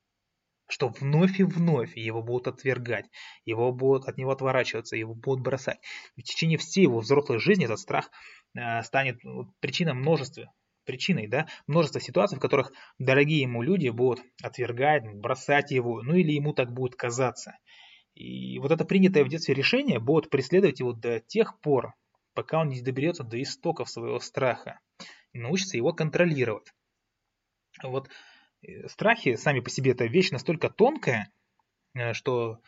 что 0.67 0.89
вновь 0.89 1.41
и 1.41 1.45
вновь 1.45 1.97
его 1.97 2.23
будут 2.23 2.49
отвергать, 2.49 3.07
его 3.45 3.73
будут 3.73 4.09
от 4.09 4.17
него 4.17 4.31
отворачиваться, 4.31 4.97
его 4.97 5.15
будут 5.15 5.43
бросать. 5.43 5.79
В 6.17 6.23
течение 6.23 6.59
всей 6.59 6.83
его 6.83 7.01
взрослой 7.01 7.39
жизни 7.39 7.65
этот 7.65 7.79
страх 7.79 8.11
э, 8.57 8.83
станет 8.83 9.21
причиной 9.61 9.95
множества 9.95 10.53
причиной, 10.85 11.29
да, 11.29 11.47
множество 11.67 11.99
ситуаций, 12.01 12.37
в 12.37 12.43
которых 12.43 12.71
дорогие 12.99 13.41
ему 13.41 13.63
люди 13.63 13.89
будут 13.89 14.23
отвергать, 14.43 15.05
бросать 15.15 15.71
его, 15.71 16.03
ну 16.03 16.15
или 16.15 16.33
ему 16.33 16.53
так 16.53 16.73
будет 16.73 16.95
казаться. 16.95 17.57
И 18.15 18.59
вот 18.59 18.71
это 18.71 18.85
принятое 18.85 19.25
в 19.25 19.29
детстве 19.29 19.55
решение 19.55 19.99
будет 19.99 20.29
преследовать 20.29 20.81
его 20.81 20.93
до 20.93 21.21
тех 21.21 21.59
пор, 21.61 21.95
пока 22.35 22.61
он 22.61 22.69
не 22.69 22.83
доберется 22.83 23.25
до 23.25 23.41
истоков 23.41 23.89
своего 23.89 24.21
страха 24.21 24.79
научится 25.39 25.77
его 25.77 25.93
контролировать. 25.93 26.73
Вот 27.83 28.09
страхи 28.89 29.37
сами 29.37 29.61
по 29.61 29.71
себе 29.71 29.93
это 29.93 30.07
вещь 30.07 30.31
настолько 30.31 30.71
тонкая, 30.71 31.31
э, 31.95 32.13
что 32.13 32.59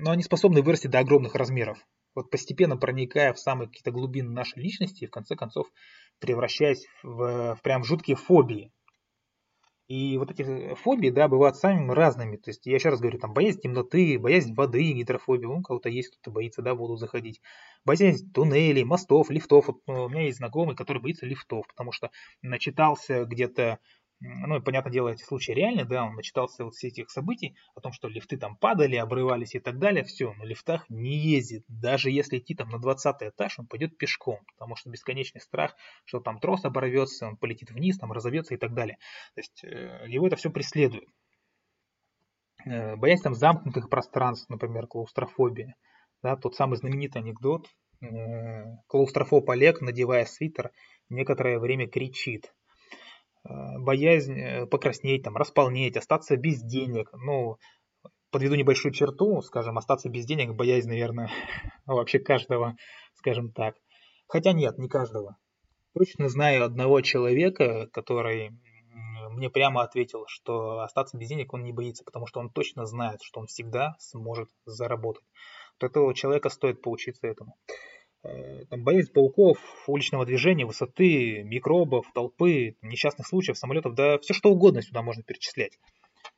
но 0.00 0.10
они 0.10 0.22
способны 0.22 0.62
вырасти 0.62 0.86
до 0.86 0.98
огромных 0.98 1.34
размеров. 1.34 1.78
Вот 2.14 2.30
постепенно 2.30 2.76
проникая 2.76 3.32
в 3.32 3.38
самые 3.38 3.68
какие-то 3.68 3.90
глубины 3.90 4.30
нашей 4.30 4.62
личности 4.62 5.04
и 5.04 5.06
в 5.06 5.10
конце 5.10 5.36
концов 5.36 5.66
превращаясь 6.20 6.86
в, 7.02 7.56
в 7.56 7.62
прям 7.62 7.82
жуткие 7.82 8.16
фобии. 8.16 8.70
И 9.90 10.18
вот 10.18 10.30
эти 10.30 10.74
фобии, 10.76 11.10
да, 11.10 11.26
бывают 11.26 11.56
самыми 11.56 11.90
разными. 11.90 12.36
То 12.36 12.50
есть, 12.50 12.64
я 12.64 12.76
еще 12.76 12.90
раз 12.90 13.00
говорю, 13.00 13.18
там, 13.18 13.34
боязнь 13.34 13.58
темноты, 13.60 14.20
боязнь 14.20 14.54
воды, 14.54 14.92
гидрофобия. 14.92 15.48
Ну, 15.48 15.58
у 15.58 15.62
кого-то 15.62 15.88
есть, 15.88 16.10
кто-то 16.10 16.30
боится, 16.30 16.62
да, 16.62 16.74
в 16.74 16.78
воду 16.78 16.94
заходить. 16.96 17.40
Боязнь 17.84 18.32
туннелей, 18.32 18.84
мостов, 18.84 19.30
лифтов. 19.30 19.66
Вот, 19.66 19.78
ну, 19.88 20.04
у 20.04 20.08
меня 20.08 20.26
есть 20.26 20.38
знакомый, 20.38 20.76
который 20.76 21.02
боится 21.02 21.26
лифтов, 21.26 21.66
потому 21.66 21.90
что 21.90 22.12
начитался 22.40 23.24
где-то 23.24 23.80
ну, 24.20 24.60
понятное 24.60 24.92
дело, 24.92 25.08
эти 25.08 25.22
случаи 25.22 25.52
реальны, 25.52 25.86
да, 25.86 26.04
он 26.04 26.14
начитался 26.14 26.64
вот 26.64 26.74
всех 26.74 26.92
этих 26.92 27.10
событий 27.10 27.56
о 27.74 27.80
том, 27.80 27.92
что 27.92 28.06
лифты 28.06 28.36
там 28.36 28.54
падали, 28.54 28.96
обрывались 28.96 29.54
и 29.54 29.60
так 29.60 29.78
далее, 29.78 30.04
все, 30.04 30.34
на 30.34 30.42
лифтах 30.42 30.84
не 30.90 31.16
ездит. 31.16 31.64
Даже 31.68 32.10
если 32.10 32.36
идти 32.36 32.54
там 32.54 32.68
на 32.68 32.78
20 32.78 33.16
этаж, 33.22 33.58
он 33.58 33.66
пойдет 33.66 33.96
пешком, 33.96 34.40
потому 34.52 34.76
что 34.76 34.90
бесконечный 34.90 35.40
страх, 35.40 35.74
что 36.04 36.20
там 36.20 36.38
трос 36.38 36.64
оборвется, 36.66 37.28
он 37.28 37.38
полетит 37.38 37.70
вниз, 37.70 37.98
там 37.98 38.12
разовьется 38.12 38.54
и 38.54 38.58
так 38.58 38.74
далее. 38.74 38.98
То 39.34 39.40
есть 39.40 39.64
э, 39.64 40.04
его 40.06 40.26
это 40.26 40.36
все 40.36 40.50
преследует. 40.50 41.08
Э, 42.66 42.96
боясь 42.96 43.22
там 43.22 43.34
замкнутых 43.34 43.88
пространств, 43.88 44.50
например, 44.50 44.86
клаустрофобия. 44.86 45.76
Да, 46.22 46.36
тот 46.36 46.54
самый 46.56 46.76
знаменитый 46.76 47.22
анекдот. 47.22 47.68
Э, 48.02 48.64
клаустрофоб 48.86 49.48
Олег, 49.48 49.80
надевая 49.80 50.26
свитер, 50.26 50.72
некоторое 51.08 51.58
время 51.58 51.88
кричит– 51.88 52.52
боязнь 53.44 54.38
э, 54.38 54.66
покраснеть, 54.66 55.22
там, 55.22 55.36
располнеть, 55.36 55.96
остаться 55.96 56.36
без 56.36 56.62
денег. 56.62 57.10
Ну, 57.12 57.58
подведу 58.30 58.54
небольшую 58.54 58.92
черту, 58.92 59.40
скажем, 59.42 59.78
остаться 59.78 60.08
без 60.08 60.26
денег, 60.26 60.54
боязнь, 60.54 60.88
наверное, 60.88 61.30
вообще 61.86 62.18
каждого, 62.18 62.76
скажем 63.14 63.52
так. 63.52 63.76
Хотя 64.28 64.52
нет, 64.52 64.78
не 64.78 64.88
каждого. 64.88 65.36
Точно 65.94 66.28
знаю 66.28 66.64
одного 66.64 67.00
человека, 67.00 67.88
который 67.92 68.52
мне 69.30 69.50
прямо 69.50 69.82
ответил, 69.82 70.24
что 70.28 70.80
остаться 70.80 71.16
без 71.16 71.28
денег 71.28 71.52
он 71.52 71.64
не 71.64 71.72
боится, 71.72 72.04
потому 72.04 72.26
что 72.26 72.40
он 72.40 72.50
точно 72.50 72.86
знает, 72.86 73.22
что 73.22 73.40
он 73.40 73.46
всегда 73.46 73.96
сможет 73.98 74.48
заработать. 74.64 75.24
Вот 75.80 75.90
этого 75.90 76.14
человека 76.14 76.48
стоит 76.48 76.82
поучиться 76.82 77.26
этому. 77.26 77.56
Э, 78.22 78.64
там, 78.66 78.84
боязнь 78.84 79.12
пауков, 79.12 79.58
уличного 79.86 80.26
движения, 80.26 80.66
высоты, 80.66 81.42
микробов, 81.42 82.06
толпы, 82.12 82.76
несчастных 82.82 83.26
случаев, 83.26 83.56
самолетов, 83.56 83.94
да 83.94 84.18
все 84.18 84.34
что 84.34 84.50
угодно 84.50 84.82
сюда 84.82 85.02
можно 85.02 85.22
перечислять. 85.22 85.78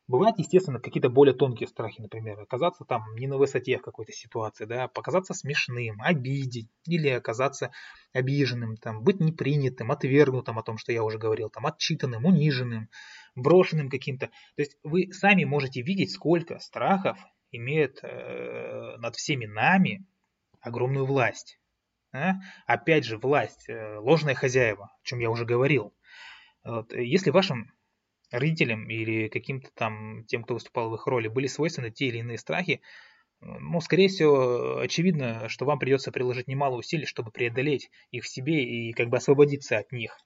Бывают, 0.07 0.39
естественно, 0.39 0.79
какие-то 0.79 1.09
более 1.09 1.35
тонкие 1.35 1.67
страхи, 1.69 2.01
например, 2.01 2.39
оказаться 2.39 2.85
там 2.85 3.03
не 3.17 3.27
на 3.27 3.37
высоте 3.37 3.79
в 3.79 3.83
какой-то 3.83 4.12
ситуации, 4.12 4.65
да, 4.65 4.87
показаться 4.87 5.35
смешным, 5.35 6.01
обидеть 6.01 6.69
или 6.87 7.09
оказаться 7.09 7.73
обиженным, 8.12 8.77
там, 8.77 9.03
быть 9.03 9.21
непринятым, 9.21 9.91
отвергнутым 9.91 10.59
о 10.59 10.62
том, 10.62 10.79
что 10.79 10.93
я 10.93 11.03
уже 11.03 11.19
говорил, 11.19 11.51
там, 11.51 11.67
отчитанным, 11.67 12.25
униженным, 12.25 12.91
брошенным 13.35 13.89
каким-то. 13.89 14.27
То 14.27 14.62
есть 14.62 14.77
вы 14.85 15.11
сами 15.12 15.45
можете 15.45 15.83
видеть, 15.83 16.12
сколько 16.12 16.59
страхов 16.61 17.19
имеет 17.51 18.01
э, 18.03 18.97
над 18.99 19.17
всеми 19.17 19.47
нами 19.47 20.05
огромную 20.61 21.07
власть. 21.07 21.59
А? 22.12 22.35
Опять 22.66 23.04
же, 23.04 23.16
власть, 23.19 23.69
э, 23.69 23.99
ложные 23.99 24.35
хозяева, 24.35 24.87
о 24.87 25.04
чем 25.04 25.19
я 25.21 25.31
уже 25.31 25.45
говорил. 25.45 25.95
Вот, 26.64 26.92
если 26.92 27.31
вашим 27.31 27.73
родителям 28.31 28.88
или 28.88 29.28
каким-то 29.28 29.71
там 29.75 30.25
тем, 30.26 30.45
кто 30.45 30.54
выступал 30.54 30.90
в 30.90 30.95
их 30.95 31.07
роли, 31.07 31.28
были 31.28 31.47
свойственны 31.47 31.90
те 31.90 32.07
или 32.07 32.19
иные 32.19 32.38
страхи, 32.38 32.81
ну, 33.40 33.81
скорее 33.81 34.09
всего, 34.09 34.78
очевидно, 34.78 35.49
что 35.49 35.64
вам 35.64 35.78
придется 35.78 36.12
приложить 36.12 36.47
немало 36.47 36.76
усилий, 36.76 37.07
чтобы 37.07 37.33
преодолеть 37.33 37.90
их 38.11 38.25
в 38.25 38.28
себе 38.28 38.62
и 38.62 38.92
как 38.92 39.09
бы 39.09 39.16
освободиться 39.16 39.78
от 39.78 39.90
них. 39.90 40.16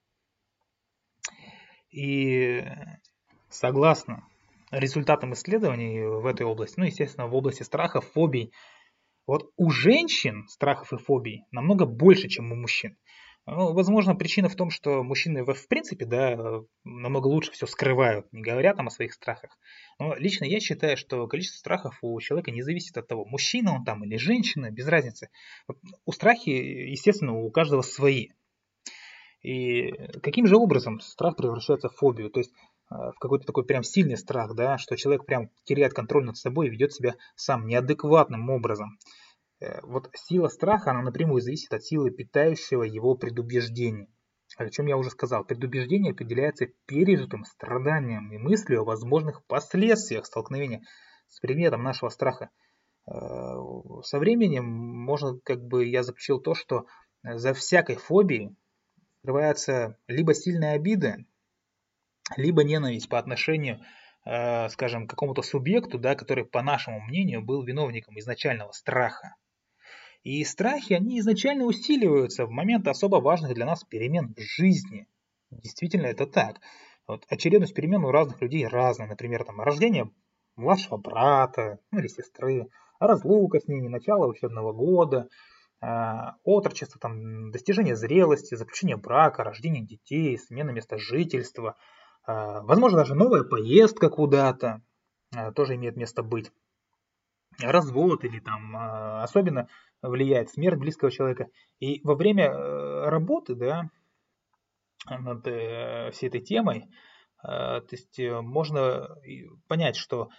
И 1.89 2.63
согласно 3.49 4.23
результатам 4.69 5.33
исследований 5.33 6.01
в 6.01 6.25
этой 6.25 6.45
области, 6.45 6.79
ну, 6.79 6.85
естественно, 6.85 7.27
в 7.27 7.33
области 7.33 7.63
страхов, 7.63 8.05
фобий, 8.11 8.51
вот 9.27 9.51
у 9.57 9.69
женщин 9.69 10.47
страхов 10.47 10.93
и 10.93 10.97
фобий 10.97 11.43
намного 11.51 11.85
больше, 11.85 12.29
чем 12.29 12.51
у 12.51 12.55
мужчин. 12.55 12.97
Ну, 13.45 13.73
возможно, 13.73 14.13
причина 14.13 14.49
в 14.49 14.55
том, 14.55 14.69
что 14.69 15.03
мужчины 15.03 15.45
в 15.45 15.67
принципе 15.69 16.05
да, 16.05 16.37
намного 16.83 17.27
лучше 17.27 17.51
все 17.51 17.65
скрывают, 17.65 18.31
не 18.33 18.41
говорят 18.41 18.75
там 18.75 18.87
о 18.87 18.91
своих 18.91 19.13
страхах. 19.13 19.57
Но 19.99 20.15
лично 20.15 20.43
я 20.43 20.59
считаю, 20.59 20.97
что 20.97 21.27
количество 21.27 21.59
страхов 21.59 21.97
у 22.01 22.19
человека 22.19 22.51
не 22.51 22.61
зависит 22.61 22.97
от 22.97 23.07
того, 23.07 23.23
мужчина 23.23 23.73
он 23.73 23.85
там 23.85 24.03
или 24.03 24.17
женщина, 24.17 24.69
без 24.69 24.87
разницы. 24.87 25.29
У 26.05 26.11
страхи, 26.11 26.49
естественно, 26.49 27.37
у 27.37 27.49
каждого 27.49 27.83
свои. 27.83 28.29
И 29.43 29.91
каким 30.21 30.45
же 30.45 30.57
образом 30.57 30.99
страх 30.99 31.37
превращается 31.37 31.87
в 31.87 31.95
фобию? 31.95 32.29
То 32.29 32.41
есть 32.41 32.51
в 32.89 33.19
какой-то 33.19 33.45
такой 33.45 33.65
прям 33.65 33.83
сильный 33.83 34.17
страх, 34.17 34.55
да, 34.55 34.77
что 34.77 34.95
человек 34.95 35.25
прям 35.25 35.49
теряет 35.65 35.93
контроль 35.93 36.25
над 36.25 36.37
собой 36.37 36.67
и 36.67 36.69
ведет 36.69 36.93
себя 36.93 37.15
сам 37.35 37.67
неадекватным 37.67 38.49
образом. 38.49 38.97
Э, 39.59 39.81
вот 39.83 40.09
сила 40.13 40.47
страха, 40.47 40.91
она 40.91 41.01
напрямую 41.01 41.41
зависит 41.41 41.73
от 41.73 41.83
силы 41.83 42.11
питающего 42.11 42.83
его 42.83 43.15
предубеждения. 43.15 44.07
О 44.57 44.69
чем 44.69 44.85
я 44.87 44.97
уже 44.97 45.09
сказал, 45.09 45.43
предубеждение 45.43 46.13
определяется 46.13 46.67
пережитым 46.85 47.43
страданием 47.43 48.31
и 48.31 48.37
мыслью 48.37 48.81
о 48.81 48.85
возможных 48.85 49.45
последствиях 49.45 50.25
столкновения 50.25 50.83
с 51.27 51.39
предметом 51.39 51.83
нашего 51.83 52.09
страха. 52.09 52.49
Э, 53.07 53.11
со 54.03 54.19
временем 54.19 54.65
можно, 54.65 55.39
как 55.43 55.63
бы 55.65 55.85
я 55.85 56.03
заключил 56.03 56.39
то, 56.39 56.53
что 56.53 56.85
за 57.23 57.53
всякой 57.53 57.95
фобией 57.95 58.55
скрывается 59.19 59.97
либо 60.07 60.33
сильная 60.33 60.75
обида, 60.75 61.17
либо 62.35 62.63
ненависть 62.63 63.07
по 63.07 63.19
отношению, 63.19 63.79
э, 64.25 64.67
скажем, 64.69 65.07
к 65.07 65.09
какому-то 65.11 65.41
субъекту, 65.41 65.97
да, 65.97 66.15
который, 66.15 66.45
по 66.45 66.61
нашему 66.61 66.99
мнению, 67.01 67.41
был 67.41 67.63
виновником 67.63 68.19
изначального 68.19 68.71
страха. 68.71 69.35
И 70.23 70.43
страхи, 70.43 70.93
они 70.93 71.19
изначально 71.19 71.63
усиливаются 71.63 72.45
в 72.45 72.49
момент 72.49 72.87
особо 72.87 73.17
важных 73.17 73.53
для 73.53 73.65
нас 73.65 73.83
перемен 73.83 74.33
в 74.35 74.41
жизни. 74.41 75.07
Действительно, 75.51 76.07
это 76.07 76.25
так. 76.25 76.59
Вот 77.07 77.23
очередность 77.29 77.73
перемен 77.73 78.03
у 78.03 78.11
разных 78.11 78.41
людей 78.41 78.67
разная. 78.67 79.07
Например, 79.07 79.45
там, 79.45 79.61
рождение 79.61 80.11
младшего 80.57 80.97
брата 80.97 81.79
ну, 81.91 81.99
или 81.99 82.07
сестры, 82.07 82.67
разлука 82.99 83.61
с 83.61 83.67
ними, 83.67 83.87
начало 83.87 84.27
учебного 84.27 84.73
года, 84.73 85.29
э, 85.81 85.87
отрочество, 86.43 86.99
там, 86.99 87.51
достижение 87.51 87.95
зрелости, 87.95 88.55
заключение 88.55 88.97
брака, 88.97 89.45
рождение 89.45 89.85
детей, 89.85 90.37
смена 90.37 90.71
места 90.71 90.97
жительства– 90.97 91.77
возможно, 92.27 92.99
даже 92.99 93.15
новая 93.15 93.43
поездка 93.43 94.09
куда-то 94.09 94.81
а, 95.35 95.51
тоже 95.51 95.75
имеет 95.75 95.95
место 95.95 96.23
быть. 96.23 96.51
Развод 97.59 98.23
или 98.23 98.39
там 98.39 98.75
а, 98.75 99.23
особенно 99.23 99.67
влияет 100.01 100.49
смерть 100.49 100.79
близкого 100.79 101.11
человека. 101.11 101.47
И 101.79 102.01
во 102.03 102.15
время 102.15 102.45
э, 102.45 103.09
работы, 103.09 103.55
да, 103.55 103.89
над 105.09 105.47
э, 105.47 106.11
всей 106.11 106.27
этой 106.27 106.41
темой, 106.41 106.87
то 107.41 107.85
есть 107.91 108.19
э, 108.19 108.41
можно 108.41 109.15
понять, 109.67 109.95
что 109.95 110.29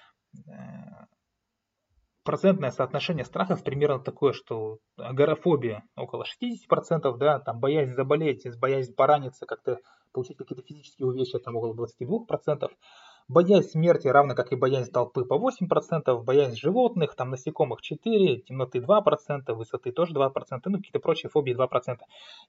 процентное 2.25 2.71
соотношение 2.71 3.25
страхов 3.25 3.65
примерно 3.65 4.01
такое, 4.01 4.33
что 4.33 4.79
агорафобия 4.97 5.85
около 5.97 6.25
60%, 6.25 7.17
да, 7.17 7.41
там 7.41 7.61
боязнь 7.61 7.95
заболеть, 7.95 8.47
боязнь 8.59 8.95
пораниться, 8.95 9.47
как-то 9.47 9.79
получить 10.13 10.37
какие-то 10.37 10.63
физические 10.63 11.09
увечья, 11.09 11.39
там 11.39 11.57
около 11.57 11.75
22%, 11.75 12.71
Боязнь 13.29 13.69
смерти, 13.69 14.09
равно 14.09 14.35
как 14.35 14.53
и 14.53 14.57
боязнь 14.57 14.91
толпы 14.91 15.23
по 15.27 15.35
8%, 15.35 16.23
боязнь 16.23 16.57
животных, 16.57 17.15
там 17.15 17.29
насекомых 17.29 17.81
4%, 17.81 18.41
темноты 18.41 18.79
2%, 18.79 19.53
высоты 19.53 19.93
тоже 19.93 20.15
2%, 20.15 20.31
ну 20.65 20.79
какие-то 20.79 20.99
прочие 20.99 21.29
фобии 21.29 21.55
2%. 21.55 21.99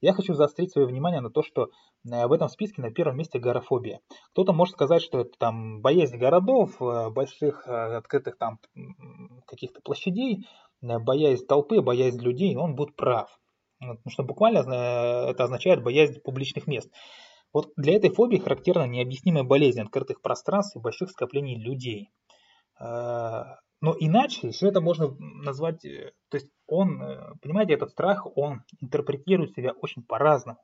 Я 0.00 0.14
хочу 0.14 0.32
заострить 0.32 0.72
свое 0.72 0.88
внимание 0.88 1.20
на 1.20 1.28
то, 1.28 1.42
что 1.42 1.64
э, 2.10 2.26
в 2.26 2.32
этом 2.32 2.48
списке 2.48 2.80
на 2.80 2.90
первом 2.90 3.18
месте 3.18 3.38
горофобия. 3.38 4.00
Кто-то 4.32 4.54
может 4.54 4.72
сказать, 4.72 5.02
что 5.02 5.20
это 5.20 5.32
там 5.38 5.82
боязнь 5.82 6.16
городов, 6.16 6.80
э, 6.80 7.10
больших 7.10 7.68
э, 7.68 7.96
открытых 7.96 8.38
там 8.38 8.58
каких-то 9.46 9.82
площадей, 9.82 10.46
боязнь 10.80 11.44
толпы, 11.44 11.82
боязнь 11.82 12.22
людей, 12.22 12.56
он 12.56 12.74
будет 12.74 12.96
прав. 12.96 13.28
Потому 13.80 13.98
что 14.08 14.22
буквально 14.22 14.60
это 14.60 15.44
означает 15.44 15.82
боязнь 15.82 16.20
публичных 16.20 16.66
мест. 16.66 16.90
Вот 17.52 17.72
для 17.76 17.96
этой 17.96 18.10
фобии 18.10 18.38
характерна 18.38 18.86
необъяснимая 18.86 19.44
болезнь 19.44 19.80
открытых 19.80 20.22
пространств 20.22 20.76
и 20.76 20.80
больших 20.80 21.10
скоплений 21.10 21.56
людей. 21.56 22.10
А, 22.78 23.58
но 23.80 23.96
иначе 23.98 24.48
еще 24.48 24.68
это 24.68 24.80
можно 24.80 25.16
назвать, 25.18 25.84
э, 25.84 26.12
то 26.28 26.36
есть 26.36 26.48
он, 26.66 27.02
э, 27.02 27.34
понимаете, 27.40 27.74
этот 27.74 27.90
страх, 27.90 28.26
он 28.36 28.62
интерпретирует 28.80 29.54
себя 29.54 29.72
очень 29.72 30.02
по-разному. 30.02 30.58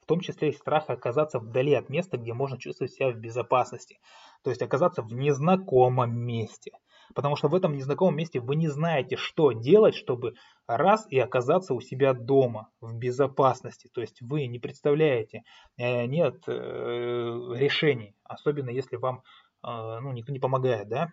В 0.00 0.06
том 0.06 0.20
числе 0.20 0.48
и 0.48 0.52
страх 0.52 0.88
оказаться 0.88 1.38
вдали 1.38 1.74
от 1.74 1.88
места, 1.88 2.16
где 2.16 2.32
можно 2.32 2.58
чувствовать 2.58 2.92
себя 2.92 3.10
в 3.10 3.16
безопасности. 3.16 4.00
То 4.42 4.50
есть 4.50 4.62
оказаться 4.62 5.02
в 5.02 5.12
незнакомом 5.12 6.18
месте. 6.18 6.72
Потому 7.14 7.36
что 7.36 7.48
в 7.48 7.54
этом 7.54 7.76
незнакомом 7.76 8.16
месте 8.16 8.40
вы 8.40 8.56
не 8.56 8.68
знаете, 8.68 9.16
что 9.16 9.52
делать, 9.52 9.94
чтобы 9.94 10.34
раз 10.66 11.06
и 11.08 11.18
оказаться 11.18 11.74
у 11.74 11.80
себя 11.80 12.14
дома, 12.14 12.68
в 12.80 12.96
безопасности. 12.96 13.88
То 13.92 14.00
есть 14.00 14.20
вы 14.22 14.46
не 14.46 14.58
представляете, 14.58 15.42
э, 15.76 16.06
нет 16.06 16.42
э, 16.46 16.52
решений, 16.52 18.14
особенно 18.24 18.70
если 18.70 18.96
вам 18.96 19.22
э, 19.64 19.98
ну, 20.00 20.12
никто 20.12 20.32
не 20.32 20.38
помогает, 20.38 20.88
да. 20.88 21.12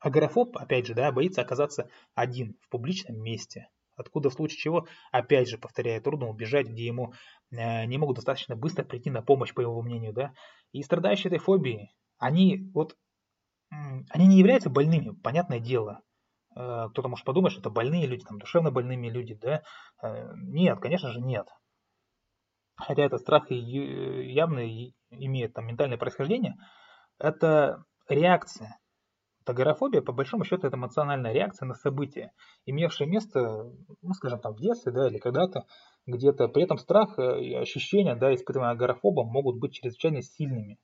Агорафоб, 0.00 0.56
опять 0.56 0.86
же, 0.86 0.94
да, 0.94 1.12
боится 1.12 1.42
оказаться 1.42 1.88
один 2.14 2.56
в 2.60 2.68
публичном 2.68 3.20
месте. 3.20 3.68
Откуда 3.94 4.30
в 4.30 4.32
случае 4.32 4.58
чего, 4.58 4.86
опять 5.12 5.48
же, 5.48 5.58
повторяю, 5.58 6.02
трудно 6.02 6.28
убежать, 6.28 6.66
где 6.66 6.86
ему 6.86 7.12
не 7.50 7.98
могут 7.98 8.16
достаточно 8.16 8.56
быстро 8.56 8.84
прийти 8.84 9.10
на 9.10 9.22
помощь, 9.22 9.52
по 9.52 9.60
его 9.60 9.80
мнению, 9.80 10.12
да. 10.12 10.32
И 10.72 10.82
страдающие 10.82 11.28
этой 11.28 11.38
фобией, 11.38 11.94
они 12.18 12.70
вот 12.74 12.96
они 14.10 14.26
не 14.26 14.38
являются 14.38 14.70
больными, 14.70 15.14
понятное 15.22 15.60
дело. 15.60 16.00
Э, 16.54 16.88
кто-то 16.90 17.08
может 17.08 17.24
подумать, 17.24 17.52
что 17.52 17.60
это 17.60 17.70
больные 17.70 18.06
люди, 18.06 18.24
там, 18.24 18.38
душевно 18.38 18.70
больными 18.70 19.08
люди, 19.08 19.34
да? 19.34 19.62
Э, 20.02 20.32
нет, 20.36 20.78
конечно 20.80 21.10
же 21.10 21.20
нет. 21.20 21.48
Хотя 22.76 23.04
этот 23.04 23.20
страх 23.20 23.50
явно 23.50 24.66
имеет 25.10 25.54
там 25.54 25.66
ментальное 25.66 25.98
происхождение, 25.98 26.56
это 27.18 27.84
реакция. 28.08 28.78
Агорафобия, 29.44 30.02
по 30.02 30.12
большому 30.12 30.44
счету, 30.44 30.66
это 30.66 30.76
эмоциональная 30.76 31.32
реакция 31.32 31.66
на 31.66 31.74
события, 31.74 32.32
имевшие 32.64 33.08
место, 33.08 33.72
ну, 34.00 34.12
скажем, 34.14 34.40
там, 34.40 34.54
в 34.54 34.60
детстве, 34.60 34.92
да, 34.92 35.08
или 35.08 35.18
когда-то, 35.18 35.64
где-то. 36.06 36.46
При 36.48 36.62
этом 36.62 36.78
страх 36.78 37.18
и 37.18 37.54
ощущения, 37.54 38.14
да, 38.14 38.32
испытываемые 38.32 38.72
агорафобом, 38.72 39.26
могут 39.26 39.58
быть 39.58 39.74
чрезвычайно 39.74 40.22
сильными. 40.22 40.78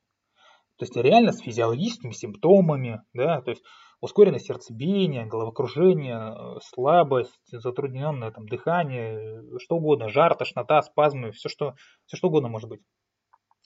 То 0.78 0.84
есть 0.84 0.96
реально 0.96 1.32
с 1.32 1.40
физиологическими 1.40 2.12
симптомами, 2.12 3.02
да, 3.12 3.40
то 3.42 3.50
есть 3.50 3.62
ускоренное 4.00 4.38
сердцебиение, 4.38 5.26
головокружение, 5.26 6.60
слабость, 6.62 7.40
затрудненное 7.50 8.30
там, 8.30 8.46
дыхание, 8.46 9.42
что 9.58 9.76
угодно, 9.76 10.08
жар, 10.08 10.36
тошнота, 10.36 10.82
спазмы, 10.82 11.32
все 11.32 11.48
что, 11.48 11.74
все 12.06 12.16
что 12.16 12.28
угодно 12.28 12.48
может 12.48 12.68
быть. 12.68 12.80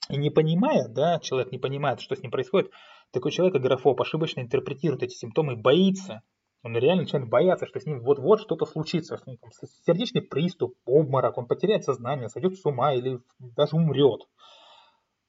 И 0.09 0.17
не 0.17 0.31
понимая, 0.31 0.89
да, 0.89 1.19
человек 1.21 1.53
не 1.53 1.59
понимает, 1.59 2.01
что 2.01 2.17
с 2.17 2.23
ним 2.23 2.31
происходит, 2.31 2.71
такой 3.13 3.31
человек, 3.31 3.57
агорафоб, 3.57 4.01
ошибочно 4.01 4.41
интерпретирует 4.41 5.03
эти 5.03 5.15
симптомы, 5.15 5.55
боится. 5.55 6.23
Он 6.65 6.77
реально 6.77 7.03
начинает 7.03 7.29
бояться, 7.29 7.67
что 7.67 7.81
с 7.81 7.87
ним 7.87 8.01
вот-вот 8.01 8.41
что-то 8.41 8.67
случится. 8.67 9.17
Что 9.17 9.37
там, 9.37 9.51
сердечный 9.85 10.23
приступ, 10.23 10.75
обморок, 10.87 11.37
он 11.37 11.47
потеряет 11.47 11.85
сознание, 11.85 12.29
сойдет 12.29 12.55
с 12.55 12.65
ума 12.65 12.95
или 12.95 13.21
даже 13.39 13.77
умрет. 13.77 14.23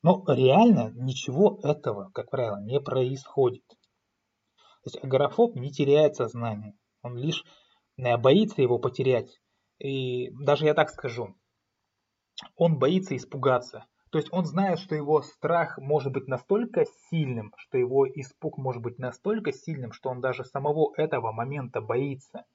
Но 0.03 0.23
реально 0.27 0.91
ничего 0.95 1.59
этого, 1.63 2.11
как 2.13 2.29
правило, 2.29 2.61
не 2.61 2.79
происходит. 2.81 3.65
То 4.83 4.89
есть 4.89 5.03
агорафоб 5.03 5.55
не 5.55 5.71
теряет 5.71 6.17
сознание, 6.17 6.75
он 7.01 7.17
лишь 7.17 7.43
э, 7.97 8.17
боится 8.17 8.61
его 8.61 8.79
потерять. 8.79 9.39
И 9.79 10.29
даже 10.31 10.65
я 10.65 10.73
так 10.73 10.89
скажу, 10.89 11.35
он 12.57 12.77
боится 12.77 13.15
испугаться. 13.15 13.85
То 14.11 14.19
есть 14.19 14.27
он 14.31 14.45
знает, 14.45 14.77
что 14.79 14.93
его 14.93 15.21
страх 15.21 15.77
может 15.79 16.11
быть 16.11 16.27
настолько 16.27 16.83
сильным, 17.09 17.53
что 17.57 17.77
его 17.77 18.05
испуг 18.05 18.57
может 18.57 18.81
быть 18.81 18.99
настолько 18.99 19.53
сильным, 19.53 19.93
что 19.93 20.09
он 20.09 20.21
даже 20.21 20.43
самого 20.43 20.93
этого 20.97 21.31
момента 21.31 21.81
боится. 21.81 22.45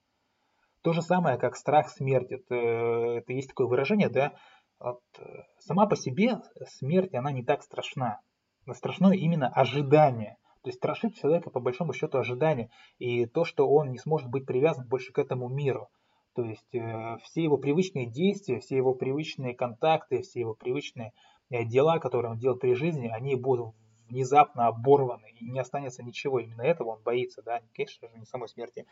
То 0.83 0.93
же 0.93 1.01
самое, 1.01 1.37
как 1.37 1.57
страх 1.57 1.89
смерти. 1.89 2.35
Это, 2.35 2.55
это 2.55 3.33
есть 3.33 3.49
такое 3.49 3.67
выражение, 3.67 4.07
да, 4.07 4.33
вот, 4.79 5.01
э, 5.17 5.23
сама 5.59 5.87
по 5.87 5.95
себе 5.95 6.41
смерть, 6.67 7.13
она 7.13 7.31
не 7.31 7.43
так 7.43 7.63
страшна. 7.63 8.21
Но 8.65 8.73
страшно 8.73 9.11
именно 9.11 9.47
ожидание. 9.47 10.37
То 10.63 10.69
есть 10.69 10.77
страшит 10.77 11.15
человека 11.15 11.49
по 11.49 11.59
большому 11.59 11.93
счету 11.93 12.17
ожидание. 12.17 12.69
И 12.97 13.25
то, 13.25 13.45
что 13.45 13.69
он 13.69 13.91
не 13.91 13.97
сможет 13.97 14.29
быть 14.29 14.45
привязан 14.45 14.87
больше 14.87 15.11
к 15.11 15.19
этому 15.19 15.49
миру. 15.49 15.89
То 16.35 16.43
есть 16.43 16.73
э, 16.73 17.17
все 17.23 17.43
его 17.43 17.57
привычные 17.57 18.05
действия, 18.05 18.59
все 18.59 18.77
его 18.77 18.93
привычные 18.93 19.55
контакты, 19.55 20.21
все 20.21 20.41
его 20.41 20.53
привычные 20.53 21.13
э, 21.49 21.65
дела, 21.65 21.99
которые 21.99 22.31
он 22.31 22.37
делал 22.37 22.57
при 22.57 22.73
жизни, 22.73 23.07
они 23.07 23.35
будут 23.35 23.75
внезапно 24.07 24.67
оборваны. 24.67 25.31
И 25.39 25.49
не 25.49 25.59
останется 25.59 26.03
ничего. 26.03 26.39
Именно 26.39 26.61
этого 26.61 26.89
он 26.89 27.03
боится. 27.03 27.41
Да? 27.41 27.61
Конечно 27.75 28.07
же, 28.07 28.17
не 28.17 28.25
самой 28.25 28.49
смерти. 28.49 28.85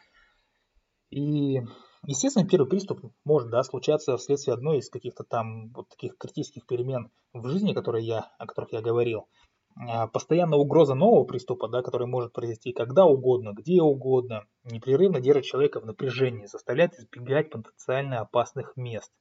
И 1.09 1.61
Естественно, 2.05 2.47
первый 2.47 2.69
приступ 2.69 3.01
может 3.25 3.49
да, 3.49 3.63
случаться 3.63 4.15
вследствие 4.15 4.53
одной 4.53 4.77
из 4.77 4.89
каких-то 4.89 5.25
там 5.25 5.71
вот 5.73 5.89
таких 5.89 6.17
критических 6.17 6.65
перемен 6.65 7.11
в 7.33 7.49
жизни, 7.49 7.73
которые 7.73 8.05
я, 8.05 8.31
о 8.37 8.45
которых 8.45 8.71
я 8.71 8.81
говорил. 8.81 9.27
А, 9.75 10.07
постоянная 10.07 10.57
угроза 10.57 10.93
нового 10.93 11.25
приступа, 11.25 11.67
да, 11.67 11.81
который 11.81 12.07
может 12.07 12.31
произойти 12.31 12.71
когда 12.71 13.05
угодно, 13.05 13.53
где 13.53 13.81
угодно, 13.81 14.45
непрерывно 14.63 15.19
держит 15.19 15.43
человека 15.43 15.81
в 15.81 15.85
напряжении, 15.85 16.45
заставляет 16.45 16.93
избегать 16.93 17.49
потенциально 17.49 18.21
опасных 18.21 18.77
мест. 18.77 19.11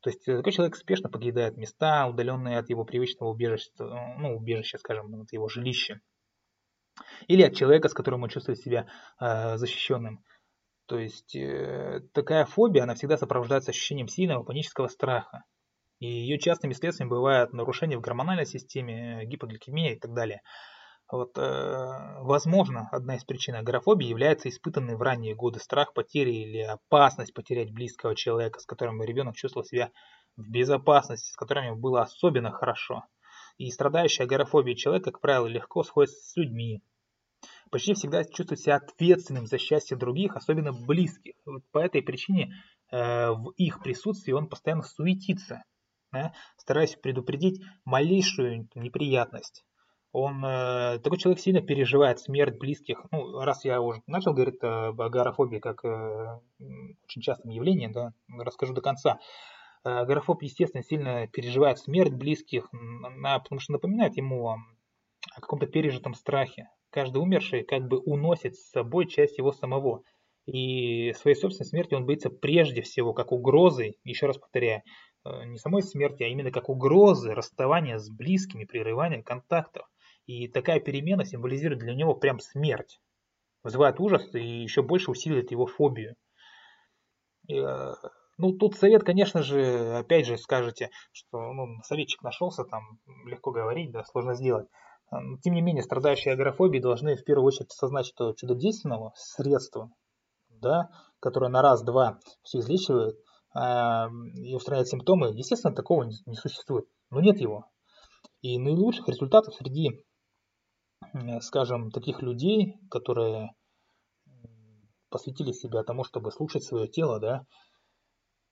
То 0.00 0.10
есть 0.10 0.24
такой 0.24 0.52
человек 0.52 0.76
спешно 0.76 1.10
покидает 1.10 1.56
места, 1.56 2.06
удаленные 2.06 2.58
от 2.58 2.70
его 2.70 2.84
привычного 2.84 3.30
убежища, 3.30 3.70
ну, 3.78 4.36
убежища, 4.36 4.78
скажем, 4.78 5.20
от 5.20 5.32
его 5.32 5.48
жилища. 5.48 6.00
Или 7.26 7.42
от 7.42 7.54
человека, 7.54 7.88
с 7.88 7.94
которым 7.94 8.22
он 8.22 8.28
чувствует 8.28 8.58
себя 8.58 8.86
э, 9.20 9.56
защищенным. 9.56 10.22
То 10.90 10.98
есть 10.98 11.36
э, 11.36 12.00
такая 12.12 12.44
фобия, 12.44 12.82
она 12.82 12.96
всегда 12.96 13.16
сопровождается 13.16 13.70
ощущением 13.70 14.08
сильного 14.08 14.42
панического 14.42 14.88
страха. 14.88 15.44
И 16.00 16.06
ее 16.06 16.36
частыми 16.36 16.72
следствиями 16.72 17.10
бывают 17.10 17.52
нарушения 17.52 17.96
в 17.96 18.00
гормональной 18.00 18.44
системе, 18.44 19.24
гипогликемия 19.24 19.92
и 19.92 19.98
так 20.00 20.12
далее. 20.14 20.42
Вот, 21.08 21.38
э, 21.38 22.22
возможно, 22.22 22.88
одна 22.90 23.14
из 23.14 23.24
причин 23.24 23.54
агорафобии 23.54 24.08
является 24.08 24.48
испытанный 24.48 24.96
в 24.96 25.00
ранние 25.00 25.36
годы 25.36 25.60
страх 25.60 25.94
потери 25.94 26.32
или 26.32 26.58
опасность 26.62 27.34
потерять 27.34 27.72
близкого 27.72 28.16
человека, 28.16 28.58
с 28.58 28.66
которым 28.66 29.00
ребенок 29.00 29.36
чувствовал 29.36 29.64
себя 29.64 29.92
в 30.36 30.50
безопасности, 30.50 31.30
с 31.30 31.36
которым 31.36 31.66
ему 31.66 31.76
было 31.76 32.02
особенно 32.02 32.50
хорошо. 32.50 33.04
И 33.58 33.70
страдающий 33.70 34.24
агорафобией 34.24 34.76
человек, 34.76 35.04
как 35.04 35.20
правило, 35.20 35.46
легко 35.46 35.84
сходится 35.84 36.18
с 36.18 36.36
людьми, 36.36 36.82
почти 37.70 37.94
всегда 37.94 38.24
чувствует 38.24 38.60
себя 38.60 38.76
ответственным 38.76 39.46
за 39.46 39.58
счастье 39.58 39.96
других, 39.96 40.36
особенно 40.36 40.72
близких. 40.72 41.34
Вот 41.46 41.62
по 41.70 41.78
этой 41.78 42.02
причине 42.02 42.52
э, 42.90 43.30
в 43.30 43.50
их 43.56 43.82
присутствии 43.82 44.32
он 44.32 44.48
постоянно 44.48 44.82
суетится, 44.82 45.64
да, 46.12 46.32
стараясь 46.56 46.96
предупредить 46.96 47.62
малейшую 47.84 48.68
неприятность. 48.74 49.64
Он, 50.12 50.44
э, 50.44 50.98
такой 50.98 51.18
человек 51.18 51.40
сильно 51.40 51.60
переживает 51.60 52.18
смерть 52.18 52.58
близких. 52.58 53.04
Ну, 53.12 53.40
раз 53.40 53.64
я 53.64 53.80
уже 53.80 54.02
начал 54.06 54.34
говорить 54.34 54.62
об 54.62 55.00
агорафобии 55.00 55.58
как 55.58 55.84
э, 55.84 56.40
очень 57.04 57.22
частом 57.22 57.50
явлении, 57.50 57.86
да, 57.86 58.12
расскажу 58.28 58.74
до 58.74 58.80
конца. 58.80 59.18
Агорафоб, 59.82 60.42
естественно, 60.42 60.82
сильно 60.82 61.26
переживает 61.26 61.78
смерть 61.78 62.12
близких, 62.12 62.70
потому 62.70 63.60
что 63.60 63.72
напоминает 63.72 64.14
ему 64.18 64.48
о 64.48 65.40
каком-то 65.40 65.66
пережитом 65.66 66.12
страхе, 66.12 66.68
каждый 66.90 67.18
умерший 67.18 67.64
как 67.64 67.86
бы 67.88 67.98
уносит 67.98 68.56
с 68.56 68.70
собой 68.70 69.06
часть 69.06 69.38
его 69.38 69.52
самого. 69.52 70.02
И 70.46 71.12
своей 71.14 71.36
собственной 71.36 71.68
смерти 71.68 71.94
он 71.94 72.06
боится 72.06 72.30
прежде 72.30 72.82
всего 72.82 73.12
как 73.12 73.32
угрозы, 73.32 73.94
еще 74.04 74.26
раз 74.26 74.38
повторяю, 74.38 74.82
э, 75.24 75.44
не 75.44 75.58
самой 75.58 75.82
смерти, 75.82 76.22
а 76.22 76.28
именно 76.28 76.50
как 76.50 76.68
угрозы 76.68 77.32
расставания 77.32 77.98
с 77.98 78.10
близкими, 78.10 78.64
прерывания 78.64 79.22
контактов. 79.22 79.88
И 80.26 80.48
такая 80.48 80.80
перемена 80.80 81.24
символизирует 81.24 81.80
для 81.80 81.94
него 81.94 82.14
прям 82.14 82.40
смерть. 82.40 83.00
вызывает 83.62 84.00
ужас 84.00 84.34
и 84.34 84.62
еще 84.62 84.82
больше 84.82 85.10
усиливает 85.10 85.50
его 85.50 85.66
фобию. 85.66 86.16
Э, 87.50 87.92
ну, 88.38 88.52
тут 88.52 88.74
совет, 88.74 89.04
конечно 89.04 89.42
же, 89.42 89.98
опять 89.98 90.26
же 90.26 90.38
скажете, 90.38 90.90
что 91.12 91.52
ну, 91.52 91.82
советчик 91.84 92.22
нашелся, 92.22 92.64
там 92.64 92.98
легко 93.26 93.50
говорить, 93.50 93.90
да, 93.90 94.02
сложно 94.04 94.34
сделать. 94.34 94.66
Тем 95.42 95.54
не 95.54 95.60
менее, 95.60 95.82
страдающие 95.82 96.34
агорафобией 96.34 96.82
должны 96.82 97.16
в 97.16 97.24
первую 97.24 97.46
очередь 97.46 97.70
осознать, 97.70 98.06
что 98.06 98.32
чудодейственного 98.32 99.12
средства, 99.16 99.90
да, 100.48 100.90
которое 101.18 101.50
на 101.50 101.62
раз-два 101.62 102.20
все 102.42 102.60
излечивает 102.60 103.16
э, 103.54 103.60
и 104.36 104.54
устраняет 104.54 104.86
симптомы, 104.86 105.28
естественно, 105.34 105.74
такого 105.74 106.04
не, 106.04 106.14
не 106.26 106.36
существует. 106.36 106.86
Но 107.10 107.20
нет 107.20 107.40
его. 107.40 107.66
И 108.40 108.58
наилучших 108.58 109.08
результатов 109.08 109.54
среди, 109.54 110.04
скажем, 111.40 111.90
таких 111.90 112.22
людей, 112.22 112.78
которые 112.88 113.50
посвятили 115.10 115.52
себя 115.52 115.82
тому, 115.82 116.04
чтобы 116.04 116.30
слушать 116.30 116.62
свое 116.62 116.86
тело, 116.86 117.18
да, 117.18 117.46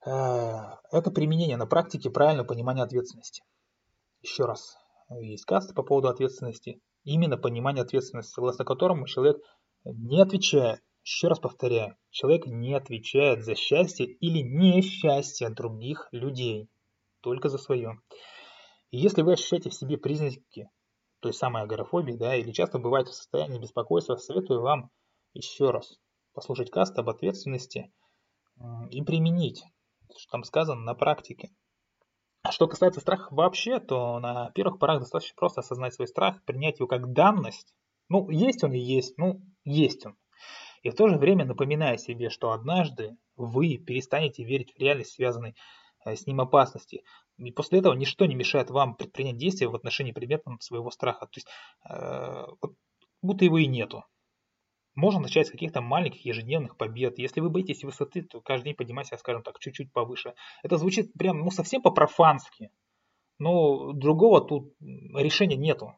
э, 0.05 0.97
это 0.97 1.09
применение 1.09 1.57
на 1.57 1.65
практике 1.65 2.09
правильного 2.09 2.47
понимания 2.47 2.83
ответственности. 2.83 3.43
Еще 4.21 4.43
раз, 4.43 4.77
есть 5.17 5.45
касты 5.45 5.73
по 5.73 5.83
поводу 5.83 6.09
ответственности. 6.09 6.81
Именно 7.03 7.37
понимание 7.37 7.83
ответственности, 7.83 8.31
согласно 8.31 8.65
которому 8.65 9.07
человек 9.07 9.37
не 9.83 10.21
отвечает. 10.21 10.81
Еще 11.03 11.27
раз 11.27 11.39
повторяю, 11.39 11.95
человек 12.11 12.45
не 12.45 12.73
отвечает 12.75 13.43
за 13.43 13.55
счастье 13.55 14.05
или 14.05 14.39
несчастье 14.39 15.49
других 15.49 16.07
людей, 16.11 16.69
только 17.21 17.49
за 17.49 17.57
свое. 17.57 17.99
И 18.91 18.97
если 18.97 19.21
вы 19.21 19.33
ощущаете 19.33 19.69
в 19.69 19.73
себе 19.73 19.97
признаки 19.97 20.69
той 21.21 21.33
самой 21.33 21.63
агорафобии, 21.63 22.13
да, 22.13 22.35
или 22.35 22.51
часто 22.51 22.79
бываете 22.79 23.11
в 23.11 23.15
состоянии 23.15 23.59
беспокойства, 23.59 24.15
советую 24.17 24.61
вам 24.61 24.91
еще 25.33 25.71
раз 25.71 25.99
послушать 26.33 26.69
каст 26.69 26.97
об 26.99 27.09
ответственности 27.09 27.91
и 28.91 29.01
применить, 29.01 29.63
что 30.17 30.31
там 30.31 30.43
сказано 30.43 30.81
на 30.81 30.93
практике. 30.93 31.49
А 32.49 32.51
что 32.51 32.67
касается 32.67 32.99
страха 32.99 33.27
вообще, 33.29 33.79
то 33.79 34.17
на 34.17 34.49
первых 34.55 34.79
порах 34.79 35.01
достаточно 35.01 35.35
просто 35.35 35.61
осознать 35.61 35.93
свой 35.93 36.07
страх, 36.07 36.43
принять 36.45 36.79
его 36.79 36.87
как 36.87 37.13
данность. 37.13 37.75
Ну, 38.09 38.27
есть 38.31 38.63
он 38.63 38.73
и 38.73 38.79
есть, 38.79 39.19
ну, 39.19 39.43
есть 39.65 40.03
он. 40.03 40.17
И 40.81 40.89
в 40.89 40.95
то 40.95 41.07
же 41.07 41.19
время 41.19 41.45
напоминая 41.45 41.97
себе, 41.97 42.31
что 42.31 42.51
однажды 42.51 43.15
вы 43.35 43.77
перестанете 43.77 44.43
верить 44.43 44.73
в 44.73 44.79
реальность, 44.79 45.11
связанной 45.11 45.53
э, 46.05 46.15
с 46.15 46.25
ним 46.25 46.41
опасности. 46.41 47.03
И 47.37 47.51
после 47.51 47.81
этого 47.81 47.93
ничто 47.93 48.25
не 48.25 48.33
мешает 48.33 48.71
вам 48.71 48.95
предпринять 48.95 49.37
действия 49.37 49.67
в 49.67 49.75
отношении 49.75 50.11
предмета 50.11 50.49
своего 50.59 50.89
страха. 50.89 51.27
То 51.27 51.37
есть, 51.37 51.47
э, 51.87 52.47
будто 53.21 53.45
его 53.45 53.59
и 53.59 53.67
нету. 53.67 54.05
Можно 54.99 55.21
начать 55.21 55.47
с 55.47 55.51
каких-то 55.51 55.79
маленьких 55.79 56.25
ежедневных 56.25 56.75
побед. 56.75 57.19
Если 57.19 57.39
вы 57.39 57.49
боитесь 57.49 57.85
высоты, 57.85 58.21
то 58.21 58.41
каждый 58.41 58.65
день 58.65 58.75
поднимайся, 58.75 59.15
скажем 59.15 59.43
так, 59.43 59.57
чуть-чуть 59.57 59.93
повыше. 59.93 60.33
Это 60.61 60.75
звучит 60.75 61.13
прям, 61.13 61.39
ну, 61.39 61.51
совсем 61.51 61.81
по-профански. 61.81 62.69
Но 63.37 63.93
другого 63.93 64.45
тут 64.45 64.73
решения 65.15 65.55
нету. 65.55 65.93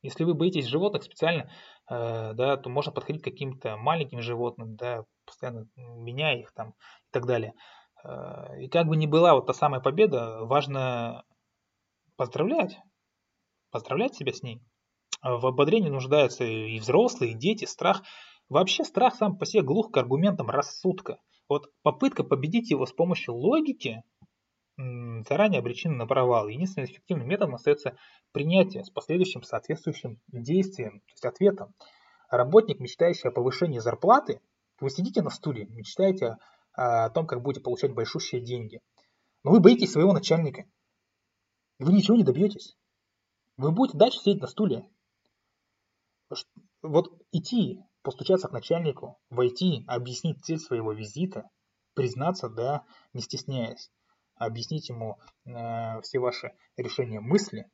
Если 0.00 0.24
вы 0.24 0.32
боитесь 0.32 0.64
животных 0.64 1.02
специально, 1.02 1.50
э, 1.90 2.32
да, 2.32 2.56
то 2.56 2.70
можно 2.70 2.92
подходить 2.92 3.20
к 3.20 3.26
каким-то 3.26 3.76
маленьким 3.76 4.22
животным, 4.22 4.74
да, 4.76 5.04
постоянно 5.26 5.66
меняя 5.76 6.38
их 6.38 6.50
там 6.52 6.70
и 6.70 7.10
так 7.12 7.26
далее. 7.26 7.52
Э, 8.04 8.58
и 8.58 8.68
как 8.68 8.86
бы 8.86 8.96
ни 8.96 9.06
была 9.06 9.34
вот 9.34 9.46
та 9.46 9.52
самая 9.52 9.82
победа, 9.82 10.44
важно 10.44 11.24
поздравлять, 12.16 12.78
поздравлять 13.70 14.14
себя 14.14 14.32
с 14.32 14.42
ней. 14.42 14.62
А 15.24 15.38
в 15.38 15.46
ободрении 15.46 15.88
нуждаются 15.88 16.44
и 16.44 16.78
взрослые, 16.78 17.32
и 17.32 17.34
дети. 17.34 17.64
Страх, 17.64 18.02
вообще 18.50 18.84
страх 18.84 19.14
сам 19.14 19.38
по 19.38 19.46
себе 19.46 19.62
глух 19.62 19.90
к 19.90 19.96
аргументам 19.96 20.50
рассудка. 20.50 21.18
Вот 21.48 21.72
попытка 21.82 22.24
победить 22.24 22.70
его 22.70 22.84
с 22.84 22.92
помощью 22.92 23.34
логики 23.34 24.02
заранее 24.76 25.60
обречена 25.60 25.94
на 25.94 26.06
провал. 26.06 26.48
Единственным 26.48 26.90
эффективным 26.90 27.26
методом 27.26 27.54
остается 27.54 27.96
принятие 28.32 28.84
с 28.84 28.90
последующим 28.90 29.42
соответствующим 29.42 30.20
действием, 30.28 31.00
то 31.00 31.12
есть 31.12 31.24
ответом. 31.24 31.74
Работник, 32.28 32.78
мечтающий 32.78 33.30
о 33.30 33.32
повышении 33.32 33.78
зарплаты, 33.78 34.42
вы 34.78 34.90
сидите 34.90 35.22
на 35.22 35.30
стуле, 35.30 35.64
мечтаете 35.68 36.36
о, 36.74 37.06
о 37.06 37.08
том, 37.08 37.26
как 37.26 37.40
будете 37.40 37.62
получать 37.62 37.94
большущие 37.94 38.42
деньги. 38.42 38.80
Но 39.42 39.52
вы 39.52 39.60
боитесь 39.60 39.92
своего 39.92 40.12
начальника. 40.12 40.66
Вы 41.78 41.94
ничего 41.94 42.14
не 42.14 42.24
добьетесь. 42.24 42.76
Вы 43.56 43.72
будете 43.72 43.96
дальше 43.96 44.18
сидеть 44.18 44.42
на 44.42 44.48
стуле, 44.48 44.86
вот 46.84 47.12
идти, 47.32 47.80
постучаться 48.02 48.48
к 48.48 48.52
начальнику, 48.52 49.18
войти, 49.30 49.84
объяснить 49.88 50.44
цель 50.44 50.58
своего 50.58 50.92
визита, 50.92 51.48
признаться, 51.94 52.48
да, 52.48 52.84
не 53.12 53.22
стесняясь, 53.22 53.90
объяснить 54.36 54.88
ему 54.88 55.18
э, 55.46 56.00
все 56.02 56.18
ваши 56.18 56.52
решения 56.76 57.20
мысли. 57.20 57.70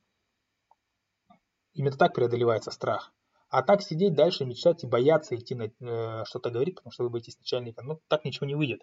Именно 1.72 1.96
так 1.96 2.14
преодолевается 2.14 2.70
страх. 2.70 3.12
А 3.48 3.62
так 3.62 3.82
сидеть 3.82 4.14
дальше, 4.14 4.44
мечтать 4.44 4.84
и 4.84 4.86
бояться 4.86 5.34
идти 5.34 5.54
на 5.54 5.64
э, 5.64 6.24
что-то 6.24 6.50
говорить, 6.50 6.76
потому 6.76 6.92
что 6.92 7.02
вы 7.02 7.10
боитесь 7.10 7.38
начальника, 7.38 7.82
ну 7.82 8.00
так 8.08 8.24
ничего 8.24 8.46
не 8.46 8.54
выйдет. 8.54 8.82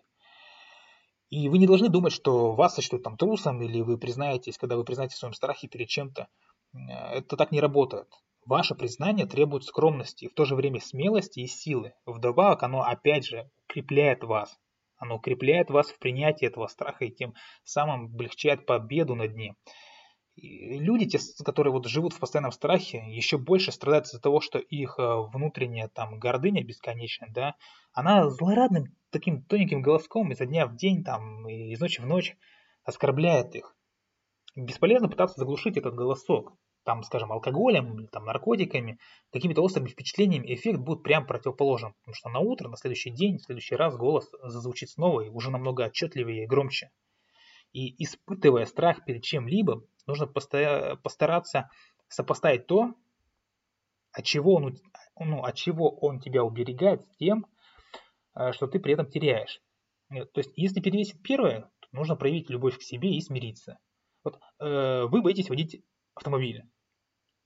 И 1.29 1.49
вы 1.49 1.57
не 1.57 1.67
должны 1.67 1.89
думать, 1.89 2.13
что 2.13 2.53
вас 2.53 2.75
сочтут 2.75 3.03
там 3.03 3.17
трусом, 3.17 3.61
или 3.61 3.81
вы 3.81 3.97
признаетесь, 3.97 4.57
когда 4.57 4.75
вы 4.75 4.83
признаете 4.83 5.15
в 5.15 5.17
своем 5.17 5.33
страхе 5.33 5.67
перед 5.67 5.87
чем-то. 5.87 6.27
Э, 6.73 6.77
это 7.13 7.37
так 7.37 7.51
не 7.51 7.61
работает. 7.61 8.07
Ваше 8.47 8.75
признание 8.75 9.25
требует 9.25 9.65
скромности 9.65 10.23
и 10.23 10.29
в 10.29 10.33
то 10.33 10.45
же 10.45 10.55
время 10.55 10.79
смелости 10.79 11.41
и 11.41 11.47
силы. 11.47 11.93
Вдобавок 12.05 12.63
оно 12.63 12.81
опять 12.81 13.25
же 13.25 13.51
укрепляет 13.65 14.23
вас. 14.23 14.57
Оно 14.95 15.17
укрепляет 15.17 15.69
вас 15.69 15.91
в 15.91 15.99
принятии 15.99 16.47
этого 16.47 16.67
страха 16.67 17.03
и 17.03 17.11
тем 17.11 17.33
самым 17.65 18.05
облегчает 18.05 18.65
победу 18.65 19.15
над 19.15 19.35
ним. 19.35 19.57
И 20.37 20.79
люди, 20.79 21.09
те, 21.09 21.19
которые 21.43 21.73
вот 21.73 21.87
живут 21.87 22.13
в 22.13 22.19
постоянном 22.19 22.53
страхе, 22.53 23.03
еще 23.09 23.37
больше 23.37 23.73
страдают 23.73 24.05
из-за 24.05 24.21
того, 24.21 24.39
что 24.39 24.59
их 24.59 24.97
э, 24.97 25.03
внутренняя 25.33 25.89
там 25.89 26.17
гордыня 26.17 26.63
бесконечная, 26.63 27.29
да, 27.29 27.55
она 27.91 28.29
злорадным 28.29 28.95
таким 29.09 29.43
тоненьким 29.43 29.81
голоском 29.81 30.31
изо 30.31 30.45
дня 30.45 30.67
в 30.67 30.75
день, 30.77 31.03
там, 31.03 31.49
из 31.49 31.81
ночи 31.81 31.99
в 31.99 32.05
ночь 32.05 32.37
оскорбляет 32.85 33.55
их. 33.55 33.75
Бесполезно 34.55 35.09
пытаться 35.09 35.37
заглушить 35.37 35.75
этот 35.75 35.95
голосок 35.95 36.53
там, 36.87 37.03
скажем, 37.03 37.33
алкоголем, 37.33 38.07
там, 38.07 38.23
наркотиками, 38.23 38.97
какими-то 39.33 39.61
острыми 39.61 39.89
впечатлениями, 39.89 40.53
эффект 40.53 40.79
будет 40.79 41.03
прям 41.03 41.27
противоположен. 41.27 41.93
Потому 41.99 42.15
что 42.15 42.29
на 42.29 42.39
утро, 42.39 42.69
на 42.69 42.77
следующий 42.77 43.09
день, 43.09 43.39
в 43.39 43.43
следующий 43.43 43.75
раз 43.75 43.97
голос 43.97 44.31
зазвучит 44.41 44.91
снова 44.91 45.19
и 45.19 45.29
уже 45.29 45.51
намного 45.51 45.83
отчетливее 45.83 46.45
и 46.45 46.47
громче. 46.47 46.89
И 47.73 48.01
испытывая 48.01 48.65
страх 48.65 49.03
перед 49.03 49.21
чем-либо, 49.21 49.83
нужно 50.05 50.27
постараться 50.27 51.69
сопоставить 52.07 52.67
то, 52.67 52.93
от 54.13 54.23
чего 54.23 54.53
он, 54.53 54.77
ну, 55.19 55.43
от 55.43 55.55
чего 55.55 55.89
он 55.89 56.21
тебя 56.21 56.45
уберегает, 56.45 57.01
с 57.01 57.17
тем, 57.17 57.47
э, 58.33 58.53
что 58.53 58.67
ты 58.67 58.79
при 58.79 58.93
этом 58.93 59.07
теряешь. 59.07 59.61
Э, 60.09 60.23
то 60.23 60.39
есть, 60.39 60.53
если 60.55 60.79
перевесить 60.79 61.21
первое, 61.21 61.69
то 61.81 61.87
нужно 61.91 62.15
проявить 62.15 62.49
любовь 62.49 62.77
к 62.77 62.81
себе 62.81 63.13
и 63.13 63.19
смириться. 63.19 63.77
Вот 64.23 64.39
э, 64.61 65.03
вы 65.07 65.21
боитесь 65.21 65.49
водить 65.49 65.83
автомобиль. 66.15 66.63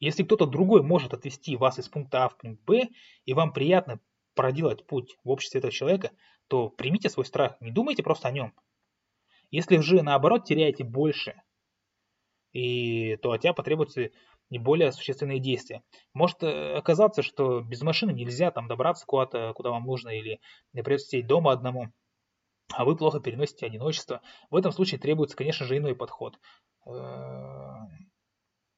Если 0.02 0.24
кто-то 0.24 0.48
другой 0.48 0.82
может 0.82 1.14
отвести 1.14 1.56
вас 1.56 1.78
из 1.80 1.88
пункта 1.88 2.26
А 2.26 2.30
в 2.30 2.36
пункт 2.36 2.62
Б, 2.64 2.90
и 3.26 3.34
вам 3.34 3.54
приятно 3.54 4.00
проделать 4.34 4.86
путь 4.86 5.16
в 5.24 5.30
обществе 5.30 5.60
этого 5.60 5.72
человека, 5.72 6.12
то 6.48 6.70
примите 6.70 7.08
свой 7.08 7.24
страх, 7.24 7.56
не 7.62 7.72
думайте 7.72 8.02
просто 8.02 8.28
о 8.28 8.32
нем. 8.32 8.54
Если 9.52 9.78
же 9.78 10.02
наоборот 10.02 10.46
теряете 10.46 10.84
больше, 10.84 11.36
и, 12.52 13.16
то 13.18 13.32
от 13.32 13.42
тебя 13.42 13.54
потребуются 13.54 14.10
не 14.50 14.58
более 14.58 14.92
существенные 14.92 15.40
действия. 15.40 15.84
Может 16.14 16.44
э, 16.44 16.74
оказаться, 16.74 17.22
что 17.22 17.62
без 17.62 17.82
машины 17.82 18.12
нельзя 18.12 18.50
там 18.52 18.68
добраться 18.68 19.06
куда-то, 19.06 19.54
куда 19.54 19.70
вам 19.70 19.84
нужно, 19.84 20.10
или 20.10 20.42
придется 20.74 21.10
сидеть 21.10 21.28
дома 21.28 21.52
одному, 21.52 21.94
а 22.74 22.86
вы 22.86 22.98
плохо 22.98 23.20
переносите 23.20 23.68
одиночество. 23.68 24.22
В 24.50 24.56
этом 24.56 24.72
случае 24.72 25.00
требуется, 25.00 25.38
конечно 25.38 25.66
же, 25.66 25.78
иной 25.78 25.96
подход. 25.96 26.40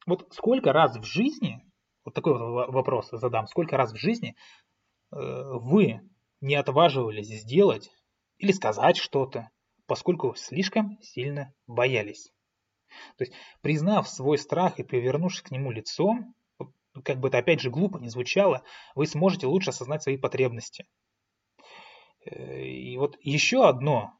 Вот 0.05 0.27
сколько 0.31 0.73
раз 0.73 0.97
в 0.97 1.03
жизни, 1.03 1.61
вот 2.05 2.13
такой 2.13 2.37
вот 2.37 2.73
вопрос 2.73 3.09
задам, 3.11 3.47
сколько 3.47 3.77
раз 3.77 3.93
в 3.93 3.97
жизни 3.97 4.35
э, 5.11 5.15
вы 5.15 6.01
не 6.41 6.55
отваживались 6.55 7.27
сделать 7.27 7.89
или 8.37 8.51
сказать 8.51 8.97
что-то, 8.97 9.49
поскольку 9.85 10.35
слишком 10.35 10.97
сильно 11.01 11.53
боялись. 11.67 12.31
То 13.17 13.23
есть, 13.23 13.33
признав 13.61 14.09
свой 14.09 14.37
страх 14.37 14.79
и 14.79 14.83
повернувшись 14.83 15.41
к 15.41 15.51
нему 15.51 15.71
лицом, 15.71 16.35
как 17.03 17.19
бы 17.19 17.29
это 17.29 17.39
опять 17.39 17.61
же 17.61 17.71
глупо 17.71 17.97
не 17.97 18.09
звучало, 18.09 18.63
вы 18.95 19.07
сможете 19.07 19.47
лучше 19.47 19.71
осознать 19.71 20.03
свои 20.03 20.17
потребности. 20.17 20.85
Э, 22.25 22.61
и 22.61 22.97
вот 22.97 23.17
еще 23.21 23.67
одно 23.67 24.13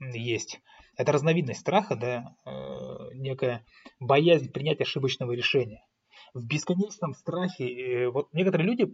есть. 0.00 0.60
Это 0.96 1.12
разновидность 1.12 1.60
страха, 1.60 1.96
да, 1.96 2.36
э, 2.44 2.89
некая 3.20 3.64
боязнь 3.98 4.50
принять 4.50 4.80
ошибочного 4.80 5.32
решения. 5.32 5.84
В 6.34 6.46
бесконечном 6.46 7.14
страхе, 7.14 7.64
э, 7.64 8.10
вот 8.10 8.32
некоторые 8.32 8.66
люди 8.66 8.92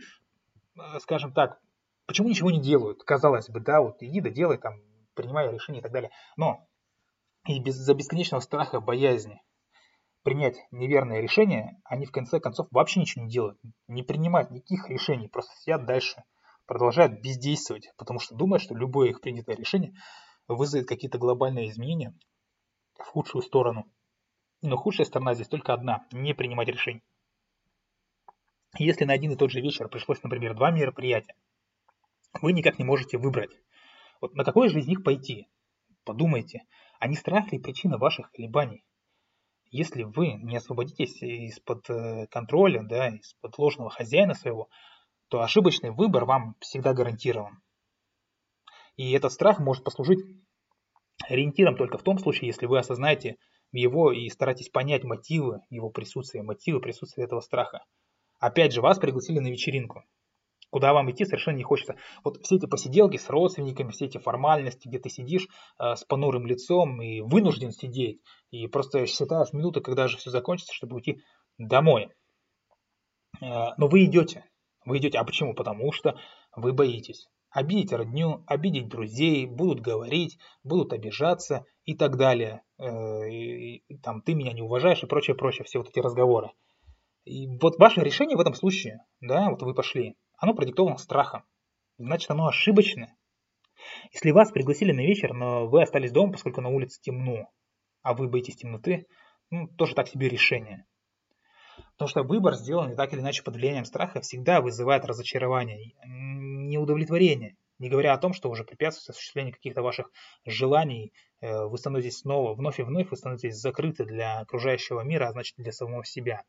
э, 0.76 0.98
скажем 1.00 1.32
так, 1.32 1.58
почему 2.06 2.28
ничего 2.28 2.50
не 2.50 2.60
делают? 2.60 3.02
Казалось 3.04 3.48
бы, 3.48 3.60
да, 3.60 3.80
вот 3.80 4.02
иди 4.02 4.20
да 4.20 4.30
делай, 4.30 4.58
там, 4.58 4.74
принимай 5.14 5.52
решения 5.52 5.80
и 5.80 5.82
так 5.82 5.92
далее. 5.92 6.10
Но 6.36 6.66
из-за 7.46 7.94
бесконечного 7.94 8.40
страха, 8.40 8.80
боязни 8.80 9.40
принять 10.22 10.56
неверное 10.72 11.20
решение, 11.20 11.80
они 11.84 12.04
в 12.04 12.10
конце 12.10 12.40
концов 12.40 12.66
вообще 12.72 12.98
ничего 12.98 13.24
не 13.24 13.30
делают, 13.30 13.60
не 13.86 14.02
принимают 14.02 14.50
никаких 14.50 14.88
решений, 14.88 15.28
просто 15.28 15.52
сидят 15.60 15.86
дальше, 15.86 16.24
продолжают 16.66 17.20
бездействовать, 17.20 17.92
потому 17.96 18.18
что 18.18 18.34
думают, 18.34 18.60
что 18.60 18.74
любое 18.74 19.10
их 19.10 19.20
принятое 19.20 19.54
решение 19.54 19.94
вызовет 20.48 20.88
какие-то 20.88 21.18
глобальные 21.18 21.70
изменения 21.70 22.12
в 22.98 23.04
худшую 23.04 23.42
сторону. 23.42 23.84
Но 24.62 24.76
худшая 24.76 25.06
сторона 25.06 25.34
здесь 25.34 25.48
только 25.48 25.74
одна– 25.74 26.06
не 26.12 26.34
принимать 26.34 26.68
решений. 26.68 27.02
Если 28.78 29.04
на 29.04 29.12
один 29.12 29.32
и 29.32 29.36
тот 29.36 29.50
же 29.50 29.60
вечер 29.60 29.88
пришлось, 29.88 30.22
например, 30.22 30.54
два 30.54 30.70
мероприятия, 30.70 31.34
вы 32.42 32.52
никак 32.52 32.78
не 32.78 32.84
можете 32.84 33.18
выбрать, 33.18 33.50
вот 34.20 34.34
на 34.34 34.44
какое 34.44 34.68
же 34.68 34.80
из 34.80 34.86
них 34.86 35.02
пойти? 35.02 35.48
Подумайте, 36.04 36.64
а 36.98 37.08
не 37.08 37.16
страх 37.16 37.52
ли 37.52 37.58
причина 37.58 37.98
ваших 37.98 38.30
колебаний? 38.32 38.84
Если 39.70 40.04
вы 40.04 40.34
не 40.34 40.56
освободитесь 40.56 41.20
из-под 41.22 41.90
э, 41.90 42.26
контроля, 42.28 42.82
да, 42.82 43.08
из-под 43.08 43.58
ложного 43.58 43.90
хозяина 43.90 44.34
своего, 44.34 44.68
то 45.28 45.42
ошибочный 45.42 45.90
выбор 45.90 46.24
вам 46.24 46.54
всегда 46.60 46.94
гарантирован. 46.94 47.60
И 48.96 49.12
этот 49.12 49.32
страх 49.32 49.58
может 49.58 49.84
послужить 49.84 50.24
ориентиром 51.28 51.76
только 51.76 51.98
в 51.98 52.02
том 52.02 52.18
случае, 52.18 52.48
если 52.48 52.66
вы 52.66 52.78
осознаете 52.78 53.36
его 53.76 54.12
и 54.12 54.28
стараетесь 54.28 54.68
понять 54.68 55.04
мотивы 55.04 55.60
его 55.70 55.90
присутствия, 55.90 56.42
мотивы 56.42 56.80
присутствия 56.80 57.24
этого 57.24 57.40
страха. 57.40 57.84
Опять 58.38 58.72
же, 58.72 58.82
вас 58.82 58.98
пригласили 58.98 59.38
на 59.38 59.48
вечеринку, 59.48 60.04
куда 60.70 60.92
вам 60.92 61.10
идти 61.10 61.24
совершенно 61.24 61.56
не 61.56 61.62
хочется. 61.62 61.96
Вот 62.22 62.42
все 62.42 62.56
эти 62.56 62.66
посиделки 62.66 63.16
с 63.16 63.28
родственниками, 63.30 63.90
все 63.90 64.06
эти 64.06 64.18
формальности, 64.18 64.88
где 64.88 64.98
ты 64.98 65.08
сидишь 65.08 65.48
э, 65.78 65.94
с 65.94 66.04
понурым 66.04 66.46
лицом 66.46 67.00
и 67.00 67.20
вынужден 67.20 67.72
сидеть, 67.72 68.20
и 68.50 68.66
просто 68.66 69.06
считаешь 69.06 69.52
минуты, 69.52 69.80
когда 69.80 70.08
же 70.08 70.18
все 70.18 70.30
закончится, 70.30 70.74
чтобы 70.74 70.96
уйти 70.96 71.22
домой. 71.58 72.10
Э, 73.40 73.74
но 73.78 73.88
вы 73.88 74.04
идете. 74.04 74.44
Вы 74.84 74.98
идете. 74.98 75.18
А 75.18 75.24
почему? 75.24 75.54
Потому 75.54 75.92
что 75.92 76.18
вы 76.54 76.72
боитесь. 76.72 77.26
Обидеть 77.56 77.94
родню, 77.94 78.44
обидеть 78.46 78.88
друзей, 78.88 79.46
будут 79.46 79.80
говорить, 79.80 80.36
будут 80.62 80.92
обижаться 80.92 81.64
и 81.86 81.96
так 81.96 82.18
далее. 82.18 82.60
Э, 82.78 83.30
и, 83.30 83.76
и, 83.88 83.96
там, 83.96 84.20
ты 84.20 84.34
меня 84.34 84.52
не 84.52 84.60
уважаешь 84.60 85.02
и 85.02 85.06
прочее, 85.06 85.34
прочее, 85.34 85.64
все 85.64 85.78
вот 85.78 85.88
эти 85.88 85.98
разговоры. 85.98 86.50
И 87.24 87.46
вот 87.46 87.78
ваше 87.78 88.02
решение 88.02 88.36
в 88.36 88.40
этом 88.40 88.52
случае, 88.52 88.98
да, 89.22 89.48
вот 89.48 89.62
вы 89.62 89.72
пошли, 89.72 90.16
оно 90.36 90.52
продиктовано 90.52 90.98
страхом. 90.98 91.44
Значит, 91.96 92.30
оно 92.30 92.46
ошибочное. 92.46 93.16
Если 94.12 94.32
вас 94.32 94.52
пригласили 94.52 94.92
на 94.92 95.00
вечер, 95.00 95.32
но 95.32 95.66
вы 95.66 95.82
остались 95.82 96.12
дома, 96.12 96.32
поскольку 96.32 96.60
на 96.60 96.68
улице 96.68 97.00
темно, 97.00 97.48
а 98.02 98.12
вы 98.12 98.28
боитесь 98.28 98.56
темноты, 98.56 99.06
ну, 99.48 99.66
тоже 99.66 99.94
так 99.94 100.08
себе 100.08 100.28
решение. 100.28 100.84
Потому 101.96 102.08
что 102.08 102.22
выбор, 102.22 102.54
сделанный 102.54 102.94
так 102.94 103.12
или 103.12 103.20
иначе 103.20 103.42
под 103.42 103.56
влиянием 103.56 103.86
страха, 103.86 104.20
всегда 104.20 104.60
вызывает 104.60 105.06
разочарование, 105.06 105.94
неудовлетворение. 106.04 107.56
Не 107.78 107.88
говоря 107.88 108.12
о 108.12 108.18
том, 108.18 108.32
что 108.32 108.50
уже 108.50 108.64
препятствует 108.64 109.10
осуществлению 109.10 109.54
каких-то 109.54 109.82
ваших 109.82 110.10
желаний, 110.44 111.12
э, 111.40 111.64
вы 111.64 111.76
становитесь 111.78 112.18
снова, 112.18 112.54
вновь 112.54 112.80
и 112.80 112.82
вновь 112.82 113.10
вы 113.10 113.16
становитесь 113.16 113.56
закрыты 113.56 114.04
для 114.04 114.40
окружающего 114.40 115.00
мира, 115.02 115.28
а 115.28 115.32
значит 115.32 115.54
для 115.56 115.72
самого 115.72 116.04
себя. 116.04 116.42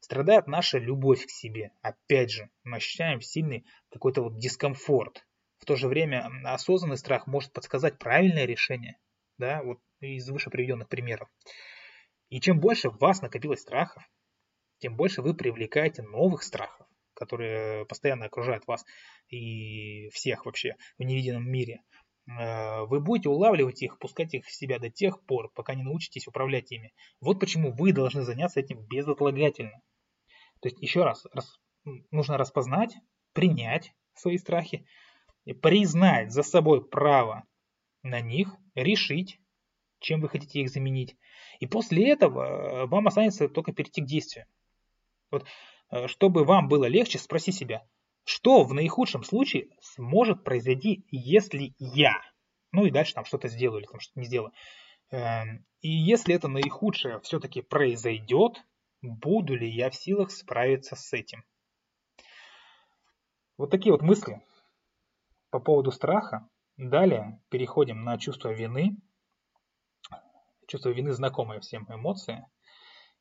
Страдает 0.00 0.46
наша 0.46 0.78
любовь 0.78 1.26
к 1.26 1.30
себе. 1.30 1.70
Опять 1.82 2.30
же, 2.30 2.50
мы 2.64 2.76
ощущаем 2.76 3.20
сильный 3.20 3.64
какой-то 3.90 4.22
вот 4.22 4.38
дискомфорт. 4.38 5.24
В 5.58 5.64
то 5.64 5.76
же 5.76 5.88
время 5.88 6.28
осознанный 6.44 6.98
страх 6.98 7.26
может 7.26 7.52
подсказать 7.52 7.98
правильное 7.98 8.44
решение, 8.44 8.98
да, 9.38 9.62
вот 9.62 9.78
из 10.00 10.28
выше 10.28 10.50
приведенных 10.50 10.88
примеров. 10.88 11.28
И 12.28 12.40
чем 12.40 12.60
больше 12.60 12.90
в 12.90 12.98
вас 12.98 13.22
накопилось 13.22 13.60
страхов, 13.60 14.02
тем 14.78 14.96
больше 14.96 15.22
вы 15.22 15.34
привлекаете 15.34 16.02
новых 16.02 16.42
страхов 16.42 16.86
которые 17.14 17.86
постоянно 17.86 18.26
окружают 18.26 18.66
вас 18.66 18.84
и 19.28 20.08
всех 20.10 20.44
вообще 20.44 20.76
в 20.98 21.02
невидимом 21.02 21.48
мире, 21.48 21.80
э, 22.26 22.82
вы 22.84 23.00
будете 23.00 23.28
улавливать 23.28 23.82
их, 23.82 23.98
пускать 23.98 24.34
их 24.34 24.44
в 24.44 24.52
себя 24.52 24.78
до 24.78 24.90
тех 24.90 25.22
пор, 25.24 25.50
пока 25.54 25.74
не 25.74 25.82
научитесь 25.82 26.26
управлять 26.26 26.70
ими. 26.72 26.92
Вот 27.20 27.40
почему 27.40 27.72
вы 27.72 27.92
должны 27.92 28.22
заняться 28.22 28.60
этим 28.60 28.84
безотлагательно. 28.84 29.80
То 30.60 30.68
есть 30.68 30.80
еще 30.82 31.04
раз, 31.04 31.24
рас, 31.32 31.58
нужно 32.10 32.36
распознать, 32.36 32.96
принять 33.32 33.92
свои 34.14 34.38
страхи, 34.38 34.86
признать 35.62 36.32
за 36.32 36.42
собой 36.42 36.84
право 36.84 37.44
на 38.02 38.20
них, 38.20 38.54
решить, 38.74 39.38
чем 40.00 40.20
вы 40.20 40.28
хотите 40.28 40.60
их 40.60 40.70
заменить. 40.70 41.16
И 41.60 41.66
после 41.66 42.10
этого 42.10 42.42
э, 42.42 42.86
вам 42.86 43.06
останется 43.06 43.48
только 43.48 43.72
перейти 43.72 44.02
к 44.02 44.06
действию. 44.06 44.46
Вот 45.34 45.46
Э, 45.94 46.08
чтобы 46.08 46.44
вам 46.44 46.68
было 46.68 46.86
легче, 46.86 47.18
спроси 47.18 47.52
себя, 47.52 47.86
что 48.24 48.64
в 48.64 48.74
наихудшем 48.74 49.22
случае 49.22 49.68
сможет 49.80 50.42
произойти, 50.42 51.04
если 51.10 51.74
я, 51.78 52.20
ну 52.72 52.84
и 52.86 52.90
дальше 52.90 53.14
там 53.14 53.24
что-то 53.24 53.48
сделаю 53.48 53.80
или 53.80 53.86
там 53.86 54.00
что-то 54.00 54.20
не 54.20 54.26
сделаю. 54.26 54.52
Эм, 55.10 55.64
и 55.80 55.88
если 55.88 56.34
это 56.34 56.48
наихудшее 56.48 57.20
все-таки 57.20 57.60
произойдет, 57.62 58.64
буду 59.02 59.54
ли 59.54 59.68
я 59.68 59.90
в 59.90 59.94
силах 59.94 60.30
справиться 60.30 60.96
с 60.96 61.12
этим? 61.12 61.44
Вот 63.56 63.70
такие 63.70 63.92
вот 63.92 64.02
мысли 64.02 64.42
по 65.50 65.60
поводу 65.60 65.92
страха. 65.92 66.48
Далее 66.76 67.40
переходим 67.50 68.02
на 68.02 68.18
чувство 68.18 68.48
вины. 68.48 68.96
Чувство 70.66 70.88
вины 70.88 71.12
знакомая 71.12 71.60
всем 71.60 71.86
эмоция. 71.88 72.50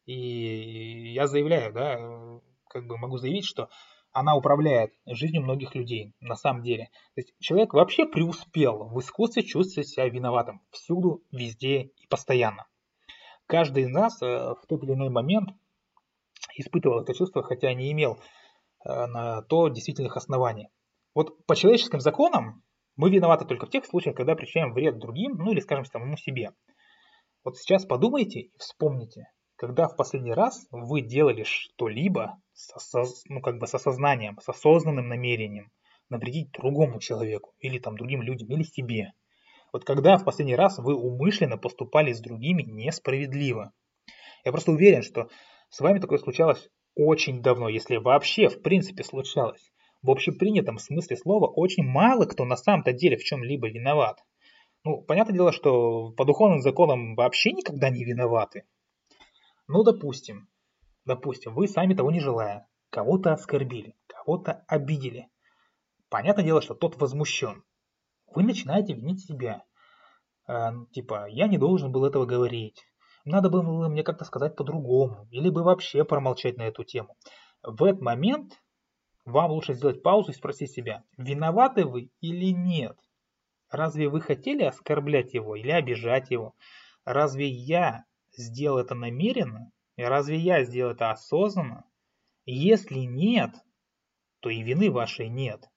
И 0.05 1.13
я 1.13 1.27
заявляю, 1.27 1.73
да, 1.73 2.41
как 2.69 2.87
бы 2.87 2.97
могу 2.97 3.17
заявить, 3.17 3.45
что 3.45 3.69
она 4.11 4.35
управляет 4.35 4.93
жизнью 5.05 5.41
многих 5.41 5.75
людей 5.75 6.13
на 6.19 6.35
самом 6.35 6.61
деле. 6.61 6.89
То 7.15 7.21
есть 7.21 7.33
человек 7.39 7.73
вообще 7.73 8.05
преуспел 8.05 8.89
в 8.89 8.99
искусстве 8.99 9.43
чувствовать 9.43 9.89
себя 9.89 10.07
виноватым 10.07 10.61
всюду, 10.71 11.23
везде 11.31 11.91
и 11.97 12.07
постоянно. 12.07 12.67
Каждый 13.47 13.83
из 13.83 13.89
нас 13.89 14.21
э, 14.21 14.25
в 14.25 14.65
тот 14.67 14.83
или 14.83 14.93
иной 14.93 15.09
момент 15.09 15.49
испытывал 16.55 17.01
это 17.01 17.13
чувство, 17.13 17.43
хотя 17.43 17.73
не 17.73 17.91
имел 17.91 18.19
э, 18.85 19.05
на 19.07 19.41
то 19.41 19.67
действительных 19.67 20.15
оснований. 20.15 20.69
Вот 21.15 21.45
по 21.45 21.55
человеческим 21.55 21.99
законам 21.99 22.63
мы 22.95 23.09
виноваты 23.09 23.45
только 23.45 23.65
в 23.65 23.69
тех 23.69 23.85
случаях, 23.85 24.15
когда 24.15 24.35
причиняем 24.35 24.73
вред 24.73 24.99
другим, 24.99 25.37
ну 25.37 25.51
или, 25.51 25.59
скажем, 25.59 25.85
самому 25.85 26.17
себе. 26.17 26.51
Вот 27.43 27.57
сейчас 27.57 27.85
подумайте 27.85 28.39
и 28.41 28.57
вспомните, 28.57 29.27
когда 29.63 29.87
в 29.87 29.95
последний 29.95 30.33
раз 30.33 30.67
вы 30.71 30.99
делали 30.99 31.43
что-либо 31.43 32.37
ну, 33.29 33.39
как 33.39 33.59
бы 33.59 33.65
с 33.65 33.73
осознанием, 33.73 34.37
с 34.41 34.49
осознанным 34.49 35.07
намерением 35.07 35.71
навредить 36.09 36.51
другому 36.51 36.99
человеку 36.99 37.53
или 37.59 37.79
там 37.79 37.95
другим 37.95 38.21
людям 38.21 38.49
или 38.49 38.63
себе. 38.63 39.13
Вот 39.71 39.85
когда 39.85 40.17
в 40.17 40.25
последний 40.25 40.57
раз 40.57 40.79
вы 40.79 40.95
умышленно 40.95 41.57
поступали 41.57 42.11
с 42.11 42.19
другими 42.19 42.63
несправедливо. 42.63 43.71
Я 44.43 44.51
просто 44.51 44.73
уверен, 44.73 45.01
что 45.01 45.29
с 45.69 45.79
вами 45.79 45.99
такое 45.99 46.17
случалось 46.17 46.67
очень 46.93 47.41
давно, 47.41 47.69
если 47.69 47.95
вообще 47.95 48.49
в 48.49 48.61
принципе 48.61 49.05
случалось. 49.05 49.71
В 50.01 50.11
общепринятом 50.11 50.77
смысле 50.77 51.15
слова 51.15 51.47
очень 51.47 51.85
мало 51.85 52.25
кто 52.25 52.43
на 52.43 52.57
самом-то 52.57 52.91
деле 52.91 53.15
в 53.15 53.23
чем-либо 53.23 53.69
виноват. 53.69 54.19
Ну, 54.83 55.01
понятное 55.03 55.35
дело, 55.35 55.53
что 55.53 56.11
по 56.17 56.25
духовным 56.25 56.59
законам 56.59 57.15
вообще 57.15 57.53
никогда 57.53 57.89
не 57.89 58.03
виноваты. 58.03 58.65
Ну, 59.73 59.81
допустим, 59.81 60.49
допустим, 61.03 61.55
вы 61.55 61.67
сами 61.67 61.95
того 61.95 62.11
не 62.11 62.19
желая, 62.19 62.67
кого-то 62.91 63.33
оскорбили, 63.33 63.95
кого-то 64.05 64.63
обидели. 64.67 65.29
Понятное 66.09 66.45
дело, 66.45 66.61
что 66.61 66.75
тот 66.75 67.01
возмущен. 67.01 67.63
Вы 68.27 68.43
начинаете 68.43 68.93
винить 68.93 69.25
себя. 69.25 69.63
Э, 70.47 70.73
типа, 70.91 71.25
я 71.27 71.47
не 71.47 71.57
должен 71.57 71.91
был 71.91 72.05
этого 72.05 72.27
говорить. 72.27 72.85
Надо 73.25 73.49
было 73.49 73.89
мне 73.89 74.03
как-то 74.03 74.25
сказать 74.25 74.55
по-другому. 74.55 75.27
Или 75.31 75.49
бы 75.49 75.63
вообще 75.63 76.05
промолчать 76.05 76.57
на 76.57 76.67
эту 76.67 76.83
тему. 76.83 77.17
В 77.63 77.83
этот 77.83 77.99
момент 77.99 78.61
вам 79.25 79.49
лучше 79.49 79.73
сделать 79.73 80.03
паузу 80.03 80.33
и 80.33 80.35
спросить 80.35 80.71
себя, 80.71 81.03
виноваты 81.17 81.85
вы 81.85 82.11
или 82.21 82.51
нет? 82.51 82.99
Разве 83.71 84.07
вы 84.07 84.21
хотели 84.21 84.61
оскорблять 84.65 85.33
его 85.33 85.55
или 85.55 85.71
обижать 85.71 86.29
его? 86.29 86.53
Разве 87.05 87.47
я 87.47 88.05
сделал 88.35 88.79
это 88.79 88.95
намеренно? 88.95 89.71
И 89.97 90.03
разве 90.03 90.37
я 90.37 90.63
сделал 90.63 90.93
это 90.93 91.11
осознанно? 91.11 91.85
Если 92.45 92.99
нет, 92.99 93.51
то 94.41 94.49
и 94.49 94.61
вины 94.61 94.91
вашей 94.91 95.29
нет. 95.29 95.69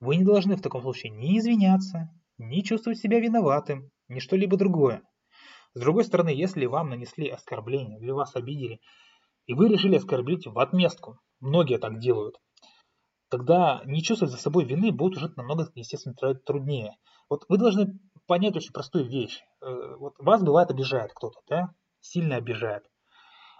Вы 0.00 0.16
не 0.16 0.24
должны 0.24 0.56
в 0.56 0.62
таком 0.62 0.82
случае 0.82 1.12
ни 1.12 1.38
извиняться, 1.38 2.10
ни 2.36 2.60
чувствовать 2.60 2.98
себя 2.98 3.20
виноватым, 3.20 3.90
ни 4.08 4.20
что-либо 4.20 4.56
другое. 4.56 5.02
С 5.74 5.80
другой 5.80 6.04
стороны, 6.04 6.30
если 6.30 6.66
вам 6.66 6.90
нанесли 6.90 7.28
оскорбление, 7.28 7.98
или 7.98 8.10
вас 8.10 8.34
обидели, 8.36 8.80
и 9.46 9.54
вы 9.54 9.68
решили 9.68 9.96
оскорбить 9.96 10.46
в 10.46 10.58
отместку, 10.58 11.18
многие 11.40 11.78
так 11.78 11.98
делают, 11.98 12.36
когда 13.28 13.82
не 13.84 14.02
чувствовать 14.02 14.32
за 14.32 14.40
собой 14.40 14.64
вины 14.64 14.92
будет 14.92 15.18
уже 15.18 15.32
намного, 15.36 15.70
естественно, 15.74 16.14
труднее. 16.14 16.96
Вот 17.28 17.44
вы 17.48 17.58
должны 17.58 17.98
понять 18.28 18.56
очень 18.56 18.72
простую 18.72 19.08
вещь. 19.08 19.42
Э, 19.60 19.96
вот 19.98 20.14
вас 20.18 20.42
бывает 20.42 20.70
обижает 20.70 21.12
кто-то, 21.12 21.40
да? 21.48 21.70
Сильно 22.00 22.36
обижает. 22.36 22.84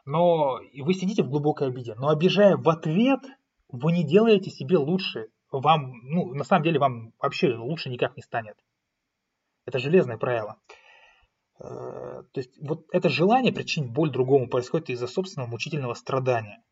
Но 0.04 0.60
вы 0.80 0.94
сидите 0.94 1.24
в 1.24 1.28
глубокой 1.28 1.68
обиде. 1.68 1.94
Но 1.96 2.08
обижая 2.08 2.56
в 2.56 2.68
ответ, 2.68 3.20
вы 3.68 3.92
не 3.92 4.04
делаете 4.04 4.50
себе 4.50 4.76
лучше. 4.76 5.28
Вам, 5.50 5.92
ну, 6.04 6.34
на 6.34 6.44
самом 6.44 6.62
деле, 6.62 6.78
вам 6.78 7.12
вообще 7.18 7.54
лучше 7.56 7.90
никак 7.90 8.16
не 8.16 8.22
станет. 8.22 8.56
Это 9.64 9.78
железное 9.78 10.18
правило. 10.18 10.58
Э, 11.60 12.22
то 12.32 12.40
есть 12.40 12.56
вот 12.60 12.86
это 12.92 13.08
желание 13.08 13.52
причинить 13.52 13.92
боль 13.92 14.10
другому 14.10 14.48
происходит 14.48 14.90
из-за 14.90 15.08
собственного 15.08 15.50
мучительного 15.50 15.94
страдания. 15.94 16.62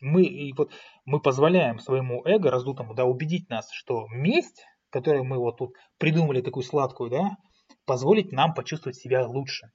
Мы, 0.00 0.24
и 0.24 0.52
вот, 0.54 0.72
мы 1.04 1.20
позволяем 1.20 1.78
своему 1.78 2.24
эго 2.24 2.50
раздутому 2.50 2.94
да, 2.94 3.04
убедить 3.04 3.48
нас, 3.48 3.70
что 3.70 4.06
месть, 4.10 4.64
которую 4.94 5.24
мы 5.24 5.38
вот 5.38 5.58
тут 5.58 5.74
придумали 5.98 6.40
такую 6.40 6.62
сладкую, 6.62 7.10
да, 7.10 7.36
позволит 7.84 8.32
нам 8.32 8.54
почувствовать 8.54 8.96
себя 8.96 9.26
лучше. 9.26 9.70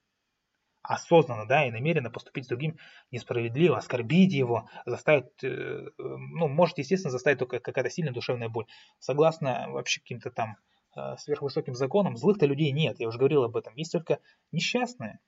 Осознанно, 0.82 1.46
да, 1.46 1.66
и 1.66 1.70
намеренно 1.70 2.10
поступить 2.10 2.46
с 2.46 2.48
другим 2.48 2.78
несправедливо, 3.10 3.76
оскорбить 3.76 4.32
его, 4.32 4.68
заставить, 4.86 5.44
э, 5.44 5.90
ну, 5.98 6.48
может, 6.48 6.78
естественно, 6.78 7.12
заставить 7.12 7.38
только 7.38 7.60
какая-то 7.60 7.90
сильная 7.90 8.14
душевная 8.14 8.48
боль. 8.48 8.66
Согласно 8.98 9.66
вообще 9.68 10.00
каким-то 10.00 10.30
там 10.30 10.56
Э, 10.96 11.16
сверхвысоким 11.18 11.74
законом, 11.74 12.16
злых-то 12.16 12.46
людей 12.46 12.72
нет, 12.72 12.98
я 12.98 13.06
уже 13.06 13.18
говорил 13.18 13.44
об 13.44 13.56
этом, 13.56 13.76
есть 13.76 13.92
только 13.92 14.18
несчастные. 14.50 15.20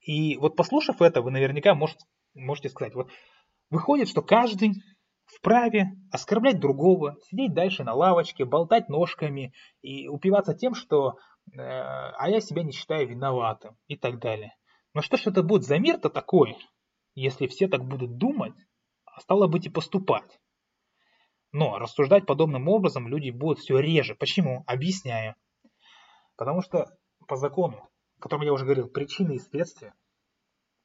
И 0.00 0.36
вот 0.36 0.54
послушав 0.54 1.02
это, 1.02 1.22
вы 1.22 1.32
наверняка 1.32 1.74
можете, 1.74 2.04
можете 2.34 2.68
сказать, 2.68 2.94
вот 2.94 3.10
выходит, 3.70 4.08
что 4.08 4.22
каждый 4.22 4.74
вправе 5.34 5.92
оскорблять 6.10 6.60
другого, 6.60 7.16
сидеть 7.22 7.54
дальше 7.54 7.84
на 7.84 7.94
лавочке, 7.94 8.44
болтать 8.44 8.88
ножками 8.88 9.52
и 9.82 10.08
упиваться 10.08 10.54
тем, 10.54 10.74
что 10.74 11.18
э, 11.52 11.58
а 11.58 12.28
я 12.28 12.40
себя 12.40 12.62
не 12.62 12.72
считаю 12.72 13.08
виноватым 13.08 13.76
и 13.86 13.96
так 13.96 14.18
далее. 14.18 14.54
Но 14.94 15.02
что 15.02 15.16
ж 15.16 15.26
это 15.26 15.42
будет 15.42 15.64
за 15.64 15.78
мир-то 15.78 16.08
такой, 16.08 16.56
если 17.14 17.46
все 17.46 17.68
так 17.68 17.84
будут 17.84 18.16
думать, 18.16 18.54
а 19.04 19.20
стало 19.20 19.46
быть 19.46 19.66
и 19.66 19.70
поступать? 19.70 20.40
Но 21.52 21.78
рассуждать 21.78 22.26
подобным 22.26 22.68
образом 22.68 23.06
люди 23.06 23.30
будут 23.30 23.60
все 23.60 23.78
реже. 23.78 24.14
Почему? 24.14 24.64
Объясняю. 24.66 25.36
Потому 26.36 26.62
что 26.62 26.96
по 27.28 27.36
закону, 27.36 27.88
о 28.18 28.22
котором 28.22 28.42
я 28.42 28.52
уже 28.52 28.64
говорил, 28.64 28.88
причины 28.88 29.36
и 29.36 29.38
следствия, 29.38 29.94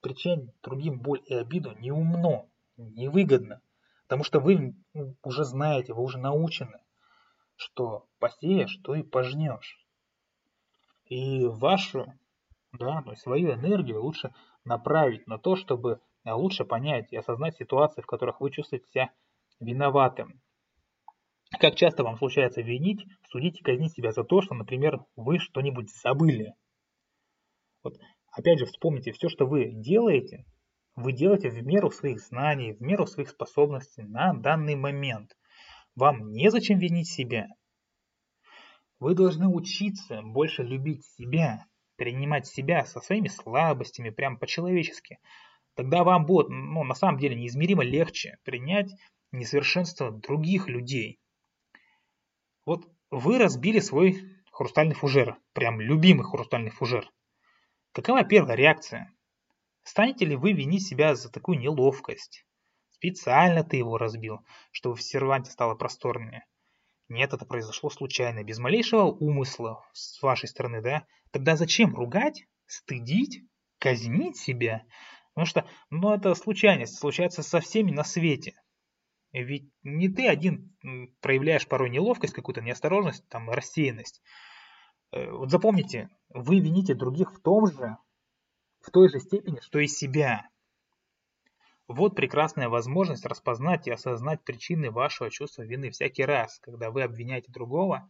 причинять 0.01 0.49
другим 0.61 0.99
боль 0.99 1.21
и 1.25 1.33
обиду 1.33 1.75
неумно, 1.79 2.49
невыгодно. 2.77 3.61
Потому 4.09 4.23
что 4.23 4.39
вы 4.39 4.73
уже 5.21 5.43
знаете, 5.43 5.93
вы 5.93 6.01
уже 6.01 6.17
научены, 6.17 6.79
что 7.55 8.07
посеешь, 8.17 8.75
то 8.83 8.95
и 8.95 9.03
пожнешь. 9.03 9.85
И 11.05 11.45
вашу, 11.45 12.11
да, 12.71 13.03
то 13.03 13.11
есть 13.11 13.21
свою 13.21 13.53
энергию 13.53 14.01
лучше 14.01 14.33
направить 14.65 15.27
на 15.27 15.37
то, 15.37 15.55
чтобы 15.55 16.01
лучше 16.25 16.65
понять 16.65 17.13
и 17.13 17.17
осознать 17.17 17.57
ситуации, 17.57 18.01
в 18.01 18.07
которых 18.07 18.41
вы 18.41 18.49
чувствуете 18.49 18.87
себя 18.87 19.11
виноватым. 19.59 20.41
Как 21.59 21.75
часто 21.75 22.03
вам 22.03 22.17
случается 22.17 22.61
винить, 22.61 23.05
судить 23.29 23.59
и 23.59 23.63
казнить 23.63 23.93
себя 23.93 24.11
за 24.11 24.23
то, 24.23 24.41
что, 24.41 24.55
например, 24.55 25.05
вы 25.15 25.37
что-нибудь 25.37 25.93
забыли? 26.01 26.55
Вот, 27.83 27.95
опять 28.31 28.57
же, 28.57 28.65
вспомните, 28.65 29.11
все, 29.11 29.29
что 29.29 29.45
вы 29.45 29.69
делаете, 29.71 30.45
вы 30.99 31.13
делаете 31.13 31.49
в 31.49 31.65
меру 31.65 31.91
своих 31.91 32.19
знаний, 32.19 32.73
в 32.73 32.81
меру 32.81 33.07
своих 33.07 33.29
способностей 33.29 34.03
на 34.03 34.33
данный 34.33 34.75
момент. 34.75 35.37
Вам 35.95 36.31
незачем 36.31 36.77
винить 36.77 37.09
себя. 37.09 37.47
Вы 38.99 39.15
должны 39.15 39.47
учиться 39.47 40.21
больше 40.21 40.63
любить 40.63 41.05
себя, 41.05 41.65
принимать 41.95 42.47
себя 42.47 42.85
со 42.85 42.99
своими 42.99 43.29
слабостями, 43.29 44.09
прям 44.09 44.37
по-человечески. 44.37 45.19
Тогда 45.75 46.03
вам 46.03 46.25
будет, 46.25 46.49
ну, 46.49 46.83
на 46.83 46.95
самом 46.95 47.17
деле, 47.17 47.35
неизмеримо 47.35 47.83
легче 47.83 48.37
принять 48.43 48.91
несовершенство 49.31 50.11
других 50.11 50.67
людей. 50.67 51.19
Вот 52.65 52.85
вы 53.09 53.37
разбили 53.37 53.79
свой 53.79 54.21
хрустальный 54.51 54.95
фужер, 54.95 55.37
прям 55.53 55.79
любимый 55.79 56.23
хрустальный 56.23 56.71
фужер. 56.71 57.09
Какова 57.93 58.23
первая 58.25 58.57
реакция? 58.57 59.13
Станете 59.83 60.25
ли 60.25 60.35
вы 60.35 60.53
винить 60.53 60.85
себя 60.85 61.15
за 61.15 61.31
такую 61.31 61.59
неловкость? 61.59 62.45
Специально 62.89 63.63
ты 63.63 63.77
его 63.77 63.97
разбил, 63.97 64.45
чтобы 64.71 64.95
в 64.95 65.01
серванте 65.01 65.51
стало 65.51 65.75
просторнее. 65.75 66.45
Нет, 67.07 67.33
это 67.33 67.45
произошло 67.45 67.89
случайно, 67.89 68.43
без 68.43 68.59
малейшего 68.59 69.03
умысла 69.03 69.83
с 69.93 70.21
вашей 70.21 70.47
стороны, 70.47 70.81
да? 70.81 71.07
Тогда 71.31 71.55
зачем 71.55 71.95
ругать, 71.95 72.45
стыдить, 72.67 73.41
казнить 73.79 74.37
себя? 74.37 74.83
Потому 75.33 75.45
что, 75.45 75.67
ну, 75.89 76.13
это 76.13 76.35
случайность, 76.35 76.99
случается 76.99 77.41
со 77.41 77.61
всеми 77.61 77.91
на 77.91 78.03
свете. 78.03 78.53
Ведь 79.31 79.71
не 79.83 80.09
ты 80.09 80.27
один 80.27 80.75
проявляешь 81.21 81.67
порой 81.67 81.89
неловкость, 81.89 82.33
какую-то 82.33 82.61
неосторожность, 82.61 83.27
там, 83.29 83.49
рассеянность. 83.49 84.21
Э, 85.11 85.31
вот 85.31 85.49
запомните, 85.49 86.09
вы 86.29 86.59
вините 86.59 86.95
других 86.95 87.33
в 87.33 87.41
том 87.41 87.67
же, 87.67 87.97
в 88.81 88.91
той 88.91 89.09
же 89.09 89.19
степени, 89.19 89.59
что 89.61 89.79
и 89.79 89.87
себя. 89.87 90.49
Вот 91.87 92.15
прекрасная 92.15 92.69
возможность 92.69 93.25
распознать 93.25 93.87
и 93.87 93.91
осознать 93.91 94.43
причины 94.43 94.91
вашего 94.91 95.31
чувства 95.31 95.63
вины. 95.63 95.89
Всякий 95.89 96.23
раз, 96.23 96.59
когда 96.59 96.91
вы 96.91 97.01
обвиняете 97.01 97.51
другого, 97.51 98.09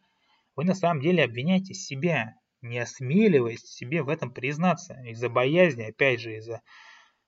вы 0.55 0.65
на 0.65 0.75
самом 0.75 1.01
деле 1.01 1.23
обвиняете 1.23 1.73
себя, 1.73 2.35
не 2.61 2.77
осмеливаясь 2.79 3.63
себе 3.63 4.03
в 4.03 4.09
этом 4.09 4.31
признаться, 4.31 5.01
из-за 5.05 5.29
боязни, 5.29 5.83
опять 5.83 6.19
же, 6.19 6.35
из-за 6.35 6.61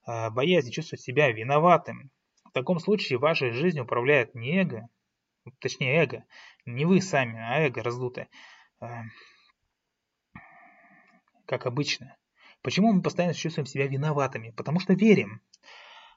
э, 0.06 0.30
боязни 0.30 0.72
чувствовать 0.72 1.02
себя 1.02 1.32
виноватым, 1.32 2.12
в 2.52 2.54
таком 2.54 2.80
случае 2.80 3.18
вашей 3.18 3.52
жизнью 3.52 3.86
управляет 3.86 4.36
не 4.36 4.60
эго, 4.60 4.90
точнее 5.60 5.96
эго, 5.96 6.26
не 6.66 6.84
вы 6.84 7.02
сами, 7.02 7.40
а 7.40 7.62
эго 7.62 7.82
раздутое, 7.82 8.28
а, 8.82 9.04
как 11.46 11.66
обычно. 11.66 12.18
Почему 12.62 12.94
мы 12.94 13.02
постоянно 13.02 13.34
чувствуем 13.34 13.66
себя 13.66 13.88
виноватыми? 13.88 14.52
Потому 14.52 14.80
что 14.80 14.94
верим, 14.94 15.42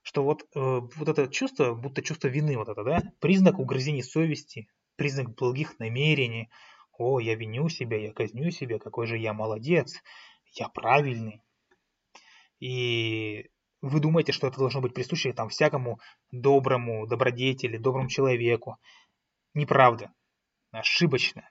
что 0.03 0.23
вот, 0.23 0.43
э, 0.43 0.47
вот 0.55 1.09
это 1.09 1.29
чувство, 1.29 1.75
будто 1.75 2.03
чувство 2.03 2.29
вины, 2.29 2.57
вот 2.57 2.69
это, 2.69 2.85
да, 2.85 3.03
признак 3.21 3.59
угрызений 3.59 4.03
совести, 4.03 4.69
признак 4.97 5.35
благих 5.35 5.79
намерений. 5.79 6.51
О, 6.97 7.19
я 7.19 7.35
виню 7.35 7.69
себя, 7.69 7.97
я 7.97 8.13
казню 8.13 8.51
себя, 8.51 8.79
какой 8.79 9.07
же 9.07 9.17
я 9.17 9.33
молодец, 9.33 10.03
я 10.53 10.69
правильный. 10.69 11.43
И 12.61 13.51
вы 13.81 14.01
думаете, 14.01 14.33
что 14.33 14.47
это 14.47 14.59
должно 14.59 14.81
быть 14.81 14.95
присуще 14.95 15.33
там 15.33 15.49
всякому 15.49 16.01
доброму 16.31 17.07
добродетели, 17.07 17.79
доброму 17.79 18.09
человеку. 18.09 18.77
Неправда. 19.55 20.13
Ошибочно. 20.71 21.49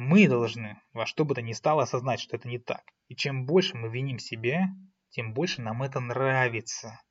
Мы 0.00 0.28
должны 0.28 0.80
во 0.94 1.04
что 1.04 1.26
бы 1.26 1.34
то 1.34 1.42
ни 1.42 1.52
стало 1.52 1.82
осознать, 1.82 2.20
что 2.20 2.34
это 2.34 2.48
не 2.48 2.58
так. 2.58 2.82
И 3.08 3.14
чем 3.14 3.44
больше 3.44 3.76
мы 3.76 3.90
виним 3.90 4.18
себя, 4.18 4.68
тем 5.10 5.34
больше 5.34 5.60
нам 5.60 5.82
это 5.82 6.00
нравится. 6.00 7.02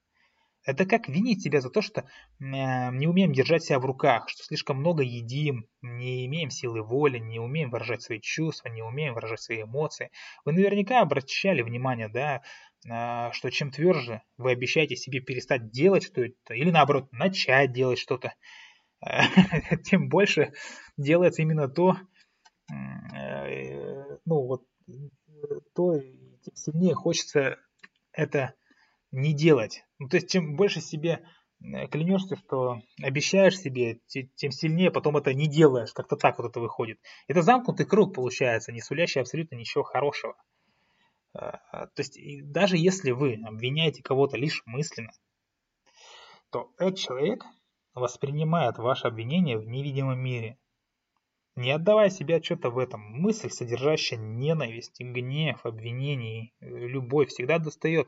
Это 0.65 0.87
как 0.87 1.07
винить 1.07 1.43
себя 1.43 1.61
за 1.61 1.69
то, 1.69 1.83
что 1.83 2.01
э, 2.01 2.05
не 2.39 3.05
умеем 3.05 3.31
держать 3.31 3.63
себя 3.63 3.77
в 3.77 3.85
руках, 3.85 4.27
что 4.27 4.43
слишком 4.43 4.77
много 4.77 5.03
едим, 5.03 5.67
не 5.83 6.25
имеем 6.25 6.49
силы 6.49 6.81
воли, 6.81 7.19
не 7.19 7.39
умеем 7.39 7.69
выражать 7.69 8.01
свои 8.01 8.19
чувства, 8.19 8.69
не 8.69 8.81
умеем 8.81 9.13
выражать 9.13 9.41
свои 9.41 9.61
эмоции. 9.61 10.09
Вы 10.43 10.53
наверняка 10.53 11.01
обращали 11.01 11.61
внимание, 11.61 12.09
да, 12.09 12.41
а, 12.89 13.31
что 13.33 13.51
чем 13.51 13.69
тверже 13.69 14.23
вы 14.37 14.49
обещаете 14.49 14.95
себе 14.95 15.19
перестать 15.19 15.69
делать 15.69 16.05
что-то, 16.05 16.55
или 16.55 16.71
наоборот, 16.71 17.11
начать 17.11 17.71
делать 17.71 17.99
что-то, 17.99 18.33
тем 19.85 20.09
больше 20.09 20.53
делается 20.97 21.43
именно 21.43 21.67
то, 21.69 21.91
э, 21.93 22.18
ну 22.69 24.43
вот, 24.45 24.63
то 25.75 25.99
тем 25.99 26.55
сильнее 26.55 26.93
хочется 26.93 27.57
это 28.11 28.53
не 29.11 29.33
делать. 29.33 29.83
Ну, 29.97 30.07
то 30.07 30.17
есть, 30.17 30.29
чем 30.29 30.55
больше 30.55 30.81
себе 30.81 31.25
э, 31.61 31.87
клянешься, 31.87 32.35
что 32.35 32.81
обещаешь 33.01 33.57
себе, 33.57 33.99
тем 34.07 34.51
сильнее 34.51 34.91
потом 34.91 35.17
это 35.17 35.33
не 35.33 35.47
делаешь. 35.47 35.93
Как-то 35.93 36.15
так 36.15 36.37
вот 36.37 36.49
это 36.49 36.59
выходит. 36.59 36.99
Это 37.27 37.41
замкнутый 37.41 37.85
круг 37.85 38.13
получается, 38.13 38.71
не 38.71 38.81
сулящий 38.81 39.21
абсолютно 39.21 39.55
ничего 39.55 39.83
хорошего. 39.83 40.35
То 41.33 41.89
есть 41.97 42.17
даже 42.51 42.77
если 42.77 43.11
вы 43.11 43.39
обвиняете 43.45 44.03
кого-то 44.03 44.37
лишь 44.37 44.63
мысленно, 44.65 45.11
то 46.51 46.71
этот 46.77 46.97
человек 46.97 47.43
воспринимает 47.93 48.77
ваше 48.77 49.07
обвинение 49.07 49.57
в 49.57 49.67
невидимом 49.67 50.19
мире. 50.19 50.58
Не 51.59 51.71
отдавая 51.71 52.09
себе 52.09 52.37
отчета 52.37 52.69
в 52.69 52.77
этом, 52.77 53.01
мысль, 53.01 53.49
содержащая 53.49 54.17
ненависть, 54.17 55.01
гнев, 55.01 55.65
обвинение, 55.65 56.53
любовь, 56.61 57.31
всегда 57.31 57.59
достает 57.59 58.07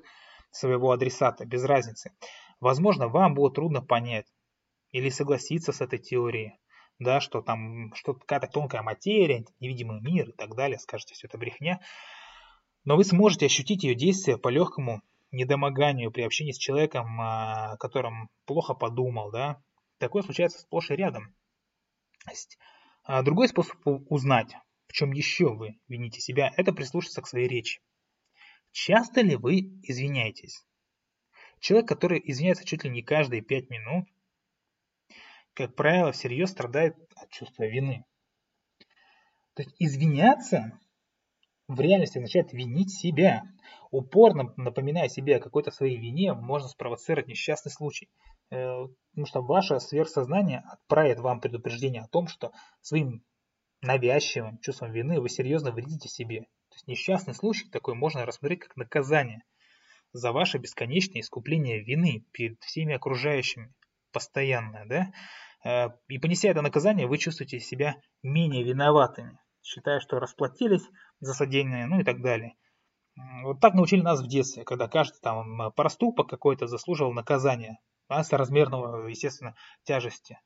своего 0.52 0.92
адресата, 0.94 1.46
без 1.46 1.66
разницы. 1.66 2.14
Возможно, 2.62 3.10
вам 3.10 3.34
было 3.34 3.52
трудно 3.52 3.82
понять, 3.82 4.26
или 4.94 5.10
согласиться 5.10 5.74
с 5.74 5.82
этой 5.82 6.00
теорией, 6.00 6.54
да, 6.98 7.20
что 7.20 7.42
там 7.42 7.94
что 7.94 8.14
какая-то 8.14 8.48
тонкая 8.48 8.84
материя, 8.84 9.44
невидимый 9.60 10.00
мир 10.00 10.30
и 10.30 10.32
так 10.32 10.56
далее, 10.56 10.80
скажете, 10.80 11.14
все 11.14 11.28
это 11.28 11.38
брехня, 11.38 11.82
но 12.86 12.96
вы 12.96 13.04
сможете 13.04 13.48
ощутить 13.48 13.84
ее 13.84 13.96
действие 13.96 14.38
по 14.38 14.48
легкому 14.48 15.02
недомоганию 15.32 16.10
при 16.10 16.22
общении 16.22 16.54
с 16.54 16.58
человеком, 16.58 17.20
о 17.20 17.76
котором 17.82 18.30
плохо 18.46 18.76
подумал, 18.76 19.30
да, 19.30 19.62
такое 19.98 20.24
случается 20.24 20.60
сплошь 20.60 20.90
и 20.90 20.96
рядом. 20.96 21.36
А 23.04 23.24
другой 23.24 23.48
способ 23.48 23.78
узнать, 23.86 24.56
в 24.88 24.94
чем 24.94 25.12
еще 25.12 25.54
вы 25.54 25.80
вините 25.88 26.22
себя, 26.22 26.52
это 26.58 26.72
прислушаться 26.74 27.22
к 27.22 27.28
своей 27.28 27.48
речи. 27.48 27.82
Часто 28.72 29.22
ли 29.22 29.36
вы 29.36 29.60
извиняетесь? 29.84 30.66
Человек, 31.60 31.88
который 31.88 32.22
извиняется 32.24 32.66
чуть 32.66 32.84
ли 32.84 32.90
не 32.90 33.02
каждые 33.02 33.42
пять 33.42 33.70
минут, 33.70 34.08
как 35.54 35.76
правило, 35.76 36.12
всерьез 36.12 36.52
страдает 36.52 36.96
от 37.16 37.30
чувства 37.30 37.64
вины. 37.64 38.06
То 39.54 39.64
есть 39.64 39.76
извиняться 39.80 40.80
в 41.68 41.80
реальности 41.80 42.18
означает 42.18 42.54
винить 42.54 42.94
себя. 42.94 43.44
Упорно 43.92 44.54
напоминая 44.58 45.10
себе 45.10 45.38
о 45.38 45.42
какой-то 45.42 45.72
своей 45.72 45.98
вине, 45.98 46.34
можно 46.34 46.68
спровоцировать 46.70 47.28
несчастный 47.28 47.72
случай. 47.72 48.10
Э, 48.52 48.88
потому 49.12 49.26
что 49.26 49.42
ваше 49.42 49.80
сверхсознание 49.80 50.64
отправит 50.70 51.20
вам 51.20 51.40
предупреждение 51.40 52.04
о 52.04 52.08
том, 52.08 52.28
что 52.28 52.52
своим 52.82 53.24
навязчивым 53.82 54.60
чувством 54.60 54.92
вины 54.92 55.20
вы 55.20 55.30
серьезно 55.30 55.72
вредите 55.72 56.08
себе. 56.08 56.42
То 56.70 56.76
есть 56.76 56.88
несчастный 56.88 57.34
случай 57.34 57.70
такой 57.70 57.96
можно 57.96 58.26
рассмотреть 58.26 58.60
как 58.60 58.76
наказание 58.76 59.44
за 60.14 60.32
ваше 60.32 60.58
бесконечное 60.58 61.22
искупление 61.22 61.82
вины 61.82 62.26
перед 62.32 62.62
всеми 62.62 62.94
окружающими 62.94 63.74
постоянное, 64.12 64.86
да? 64.86 65.12
Э, 65.64 65.90
и 66.08 66.20
понеся 66.20 66.50
это 66.50 66.62
наказание, 66.62 67.08
вы 67.08 67.18
чувствуете 67.18 67.60
себя 67.60 67.96
менее 68.22 68.64
виноватыми, 68.64 69.40
считая, 69.64 70.02
что 70.02 70.20
расплатились 70.20 70.88
за 71.22 71.34
содеянное, 71.34 71.88
ну 71.88 72.02
и 72.02 72.04
так 72.04 72.22
далее. 72.22 72.56
Вот 73.44 73.60
так 73.60 73.74
научили 73.74 74.02
нас 74.02 74.22
в 74.22 74.28
детстве, 74.28 74.64
когда 74.64 74.88
каждый 74.88 75.20
там 75.22 75.72
проступок 75.74 76.30
какой-то 76.30 76.68
заслуживал 76.68 77.14
наказания, 77.14 77.78
а, 78.12 78.24
соразмерного, 78.24 79.08
естественно, 79.08 79.56
тяжести. 79.84 80.40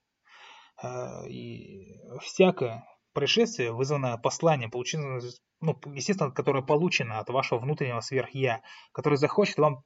Э, 0.82 1.28
и 1.28 1.99
всякое 2.22 2.88
происшествие, 3.13 3.72
вызванное 3.72 4.18
посланием, 4.18 4.70
полученное, 4.70 5.22
ну, 5.61 5.80
естественно, 5.93 6.32
которое 6.32 6.61
получено 6.61 7.20
от 7.20 7.30
вашего 7.30 7.59
внутреннего 7.59 8.01
сверх-я, 8.01 8.61
который 8.91 9.18
захочет 9.18 9.57
вам 9.57 9.84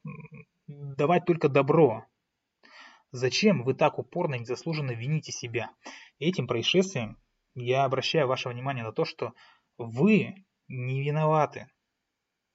давать 0.67 1.25
только 1.25 1.47
добро. 1.47 2.05
Зачем 3.11 3.63
вы 3.63 3.73
так 3.73 3.97
упорно 3.97 4.35
и 4.35 4.39
незаслуженно 4.39 4.91
вините 4.91 5.31
себя? 5.31 5.71
Этим 6.19 6.47
происшествием 6.47 7.17
я 7.55 7.85
обращаю 7.85 8.27
ваше 8.27 8.49
внимание 8.49 8.83
на 8.83 8.91
то, 8.91 9.05
что 9.05 9.33
вы 9.77 10.45
не 10.67 11.01
виноваты. 11.01 11.67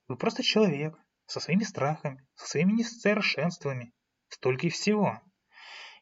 Вы 0.06 0.16
просто 0.16 0.42
человек 0.42 0.98
со 1.26 1.40
своими 1.40 1.62
страхами, 1.62 2.26
со 2.34 2.46
своими 2.46 2.72
несовершенствами. 2.72 3.93
Столько 4.34 4.66
и 4.66 4.70
всего. 4.70 5.20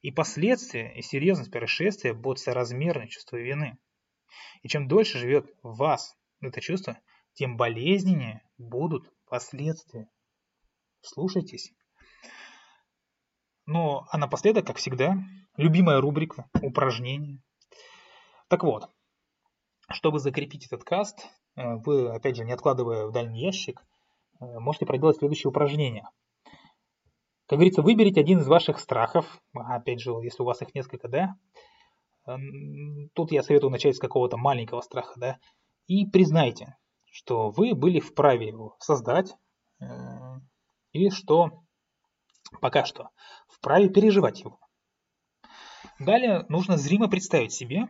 И 0.01 0.11
последствия 0.11 0.91
и 0.97 1.03
серьезность 1.03 1.51
происшествия 1.51 2.15
будут 2.15 2.39
соразмерны 2.39 3.07
чувству 3.07 3.37
вины. 3.37 3.77
И 4.63 4.69
чем 4.69 4.89
дольше 4.89 5.19
живет 5.19 5.55
в 5.63 5.77
вас 5.77 6.17
это 6.41 6.63
чувство, 6.63 6.99
тем 7.35 7.59
болезненнее 7.59 8.43
будут 8.57 9.13
последствия. 9.27 10.09
Слушайтесь. 11.03 11.75
Ну, 13.67 14.03
а 14.11 14.17
напоследок, 14.17 14.67
как 14.67 14.79
всегда, 14.79 15.19
любимая 15.59 16.01
рубрика 16.01 16.49
упражнения. 16.63 17.39
Так 18.49 18.65
вот, 18.65 18.89
чтобы 19.91 20.21
закрепить 20.21 20.67
этот 20.67 20.85
каст, 20.85 21.29
э, 21.57 21.75
вы, 21.85 22.09
опять 22.09 22.37
же, 22.37 22.45
не 22.45 22.53
откладывая 22.53 23.07
в 23.07 23.13
дальний 23.13 23.43
ящик, 23.43 23.85
э, 24.41 24.59
можете 24.59 24.87
проделать 24.87 25.19
следующее 25.19 25.51
упражнение. 25.51 26.09
Как 27.53 27.59
говорится, 27.59 27.83
выберите 27.83 28.19
один 28.19 28.39
из 28.39 28.49
ваших 28.49 28.79
страхов, 28.79 29.27
опять 29.53 30.01
же, 30.01 30.13
если 30.23 30.41
у 30.41 30.47
вас 30.47 30.63
их 30.63 30.75
несколько, 30.75 31.07
да, 31.07 31.35
Тут 33.15 33.31
я 33.31 33.43
советую 33.43 33.71
начать 33.71 33.95
с 33.95 34.01
какого-то 34.01 34.39
маленького 34.39 34.81
страха, 34.81 35.13
да, 35.17 35.39
и 35.87 36.07
признайте, 36.07 36.79
что 37.11 37.51
вы 37.51 37.75
были 37.75 38.01
вправе 38.01 38.49
его 38.49 38.75
создать, 38.79 39.35
э, 39.83 39.85
и 40.93 41.11
что 41.11 41.63
пока 42.63 42.87
что 42.87 43.11
вправе 43.49 43.91
переживать 43.91 44.41
его. 44.41 44.59
Далее 45.99 46.47
нужно 46.49 46.79
зримо 46.79 47.11
представить 47.11 47.53
себе, 47.53 47.87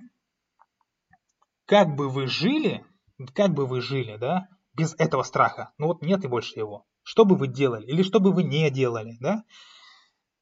как 1.67 1.95
бы 1.95 2.09
вы 2.09 2.27
жили, 2.27 2.85
как 3.33 3.53
бы 3.53 3.67
вы 3.67 3.81
жили, 3.81 4.17
да, 4.17 4.49
без 4.75 4.97
этого 4.99 5.23
страха. 5.23 5.73
Ну 5.79 5.87
вот 5.87 6.03
нет 6.03 6.25
и 6.25 6.29
больше 6.29 6.59
его. 6.59 6.85
Что 7.03 7.25
бы 7.25 7.37
вы 7.37 7.49
делали 7.49 7.87
или 7.87 8.03
что 8.03 8.21
бы 8.21 8.33
вы 8.33 8.45
не 8.45 8.71
делали, 8.71 9.17
да? 9.21 9.45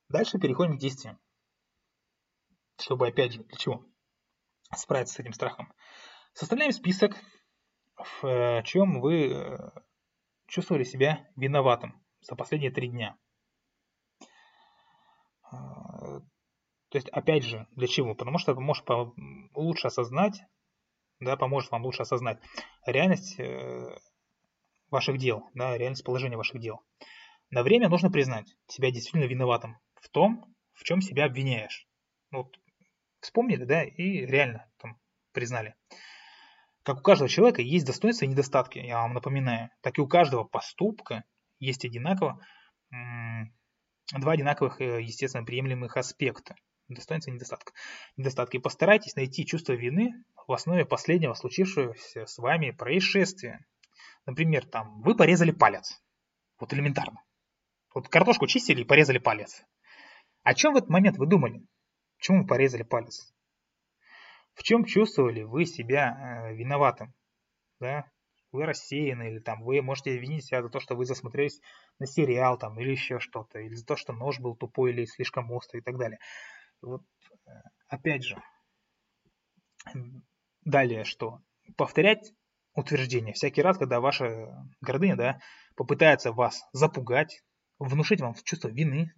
Дальше 0.09 0.39
переходим 0.39 0.77
к 0.77 0.81
действиям 0.81 1.19
чтобы, 2.81 3.09
опять 3.09 3.33
же, 3.33 3.43
для 3.45 3.57
чего? 3.57 3.85
Справиться 4.75 5.15
с 5.15 5.19
этим 5.19 5.33
страхом. 5.33 5.73
Составляем 6.33 6.73
список, 6.73 7.17
в 7.97 8.25
э, 8.25 8.63
чем 8.65 9.01
вы 9.01 9.33
э, 9.33 9.71
чувствовали 10.47 10.85
себя 10.85 11.29
виноватым 11.37 12.03
за 12.21 12.37
последние 12.37 12.71
три 12.71 12.89
дня. 12.89 13.17
А, 15.51 16.21
то 16.21 16.99
есть, 16.99 17.09
опять 17.09 17.45
же, 17.45 17.67
для 17.73 17.89
чего? 17.89 18.15
Потому 18.15 18.39
что 18.39 18.53
это 18.53 18.61
может 18.61 18.87
лучше 19.55 19.89
осознать, 19.89 20.41
да, 21.19 21.37
поможет 21.37 21.71
вам 21.73 21.85
лучше 21.85 22.03
осознать 22.03 22.41
реальность 22.87 23.39
э, 23.39 23.99
ваших 24.91 25.19
дел, 25.19 25.49
да, 25.55 25.77
реальность 25.77 26.05
положения 26.05 26.37
ваших 26.37 26.61
дел. 26.61 26.81
На 27.51 27.63
время 27.63 27.89
нужно 27.89 28.11
признать 28.11 28.55
себя 28.67 28.91
действительно 28.91 29.25
виноватым 29.25 29.79
в 29.95 30.09
том, 30.09 30.55
в 30.73 30.85
чем 30.85 31.01
себя 31.01 31.25
обвиняешь. 31.25 31.87
Ну, 32.31 32.45
вот 32.45 32.59
вспомнили, 33.21 33.65
да, 33.65 33.85
и 33.85 34.25
реально 34.27 34.71
там 34.79 34.99
признали. 35.33 35.75
Как 36.83 36.99
у 36.99 37.03
каждого 37.03 37.29
человека 37.29 37.63
есть 37.63 37.87
достоинства 37.87 38.25
и 38.25 38.29
недостатки, 38.29 38.79
я 38.79 39.03
вам 39.03 39.15
напоминаю, 39.15 39.71
так 39.83 39.99
и 39.99 40.01
у 40.01 40.07
каждого 40.07 40.45
поступка 40.45 41.25
есть 41.59 41.85
одинаково 41.85 42.41
два 44.19 44.33
одинаковых, 44.33 44.81
э, 44.81 45.03
естественно, 45.03 45.45
приемлемых 45.45 45.97
аспекта. 45.97 46.57
Достоинства 46.89 47.31
и 47.31 47.35
недостатка. 47.35 47.73
Недостатки. 48.17 48.59
Постарайтесь 48.59 49.15
найти 49.15 49.47
чувство 49.47 49.75
вины 49.75 50.25
в 50.49 50.53
основе 50.53 50.85
последнего 50.85 51.35
случившегося 51.35 52.27
с 52.27 52.39
вами 52.39 52.73
происшествия. 52.73 53.65
Например, 54.27 54.67
там, 54.67 55.01
вы 55.03 55.17
порезали 55.17 55.51
палец. 55.51 56.03
Вот 56.59 56.73
элементарно. 56.73 57.23
Вот 57.95 58.09
картошку 58.09 58.47
чистили 58.47 58.83
и 58.83 58.85
порезали 58.85 59.19
палец. 59.19 59.63
О 60.43 60.55
чем 60.55 60.75
в 60.75 60.77
этот 60.77 60.91
момент 60.91 61.17
вы 61.17 61.27
думали? 61.27 61.67
Почему 62.19 62.43
вы 62.43 62.47
порезали 62.47 62.83
палец? 62.83 63.33
В 64.55 64.63
чем 64.63 64.85
чувствовали 64.85 65.43
вы 65.43 65.65
себя 65.65 66.49
э, 66.51 66.55
виноватым? 66.55 67.15
Да? 67.81 68.11
Вы 68.53 68.67
рассеяны, 68.67 69.31
или 69.31 69.39
там 69.39 69.63
вы 69.63 69.81
можете 69.81 70.19
винить 70.19 70.45
себя 70.45 70.63
за 70.63 70.69
то, 70.69 70.81
что 70.81 70.97
вы 70.97 71.07
засмотрелись 71.07 71.61
на 71.99 72.07
сериал 72.07 72.59
там, 72.59 72.79
или 72.81 72.91
еще 72.91 73.21
что-то, 73.21 73.61
или 73.61 73.75
за 73.75 73.87
то, 73.87 73.97
что 73.97 74.13
нож 74.13 74.41
был 74.41 74.57
тупой 74.57 74.91
или 74.91 75.05
слишком 75.05 75.51
острый 75.53 75.79
и 75.79 75.83
так 75.83 75.97
далее. 75.99 76.19
Вот 76.83 77.03
э, 77.47 77.51
опять 77.89 78.25
же, 78.25 78.37
далее 80.63 81.05
что? 81.05 81.41
Повторять 81.77 82.33
утверждение 82.81 83.33
всякий 83.33 83.63
раз, 83.63 83.79
когда 83.79 84.01
ваша 84.01 84.67
гордыня 84.81 85.17
да, 85.17 85.41
попытается 85.77 86.33
вас 86.33 86.63
запугать, 86.73 87.43
внушить 87.79 88.21
вам 88.21 88.35
чувство 88.45 88.69
вины, 88.69 89.13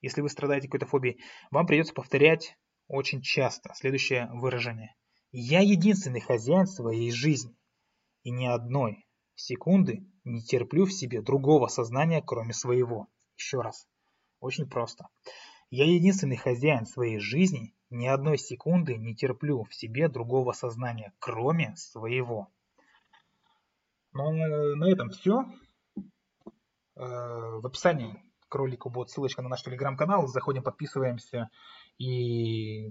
если 0.00 0.20
вы 0.20 0.28
страдаете 0.28 0.68
какой-то 0.68 0.86
фобией, 0.86 1.20
вам 1.50 1.66
придется 1.66 1.94
повторять 1.94 2.56
очень 2.88 3.22
часто 3.22 3.72
следующее 3.74 4.28
выражение. 4.32 4.94
Я 5.30 5.60
единственный 5.60 6.20
хозяин 6.20 6.66
своей 6.66 7.10
жизни. 7.10 7.56
И 8.22 8.30
ни 8.30 8.46
одной 8.46 9.06
секунды 9.34 10.04
не 10.24 10.42
терплю 10.42 10.84
в 10.84 10.92
себе 10.92 11.22
другого 11.22 11.68
сознания, 11.68 12.22
кроме 12.24 12.52
своего. 12.52 13.08
Еще 13.36 13.60
раз. 13.60 13.86
Очень 14.40 14.68
просто. 14.68 15.08
Я 15.70 15.86
единственный 15.86 16.36
хозяин 16.36 16.84
своей 16.84 17.18
жизни, 17.18 17.74
ни 17.90 18.06
одной 18.06 18.38
секунды 18.38 18.96
не 18.96 19.14
терплю 19.14 19.64
в 19.64 19.74
себе 19.74 20.08
другого 20.08 20.52
сознания, 20.52 21.12
кроме 21.18 21.74
своего. 21.76 22.52
Ну, 24.12 24.32
на 24.76 24.90
этом 24.90 25.10
все. 25.10 25.44
Э, 26.96 27.02
в 27.60 27.66
описании 27.66 28.22
к 28.48 28.54
ролику 28.54 28.90
будет 28.90 29.08
ссылочка 29.08 29.42
на 29.42 29.48
наш 29.48 29.62
телеграм-канал. 29.62 30.26
Заходим, 30.26 30.62
подписываемся 30.62 31.48
и 31.98 32.90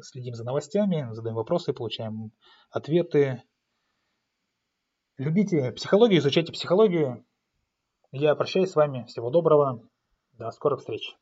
следим 0.00 0.34
за 0.34 0.44
новостями, 0.44 1.08
задаем 1.12 1.36
вопросы, 1.36 1.72
получаем 1.72 2.32
ответы. 2.70 3.42
Любите 5.18 5.72
психологию, 5.72 6.20
изучайте 6.20 6.52
психологию. 6.52 7.26
Я 8.12 8.34
прощаюсь 8.34 8.70
с 8.70 8.76
вами. 8.76 9.04
Всего 9.04 9.30
доброго. 9.30 9.82
До 10.32 10.50
скорых 10.52 10.80
встреч. 10.80 11.16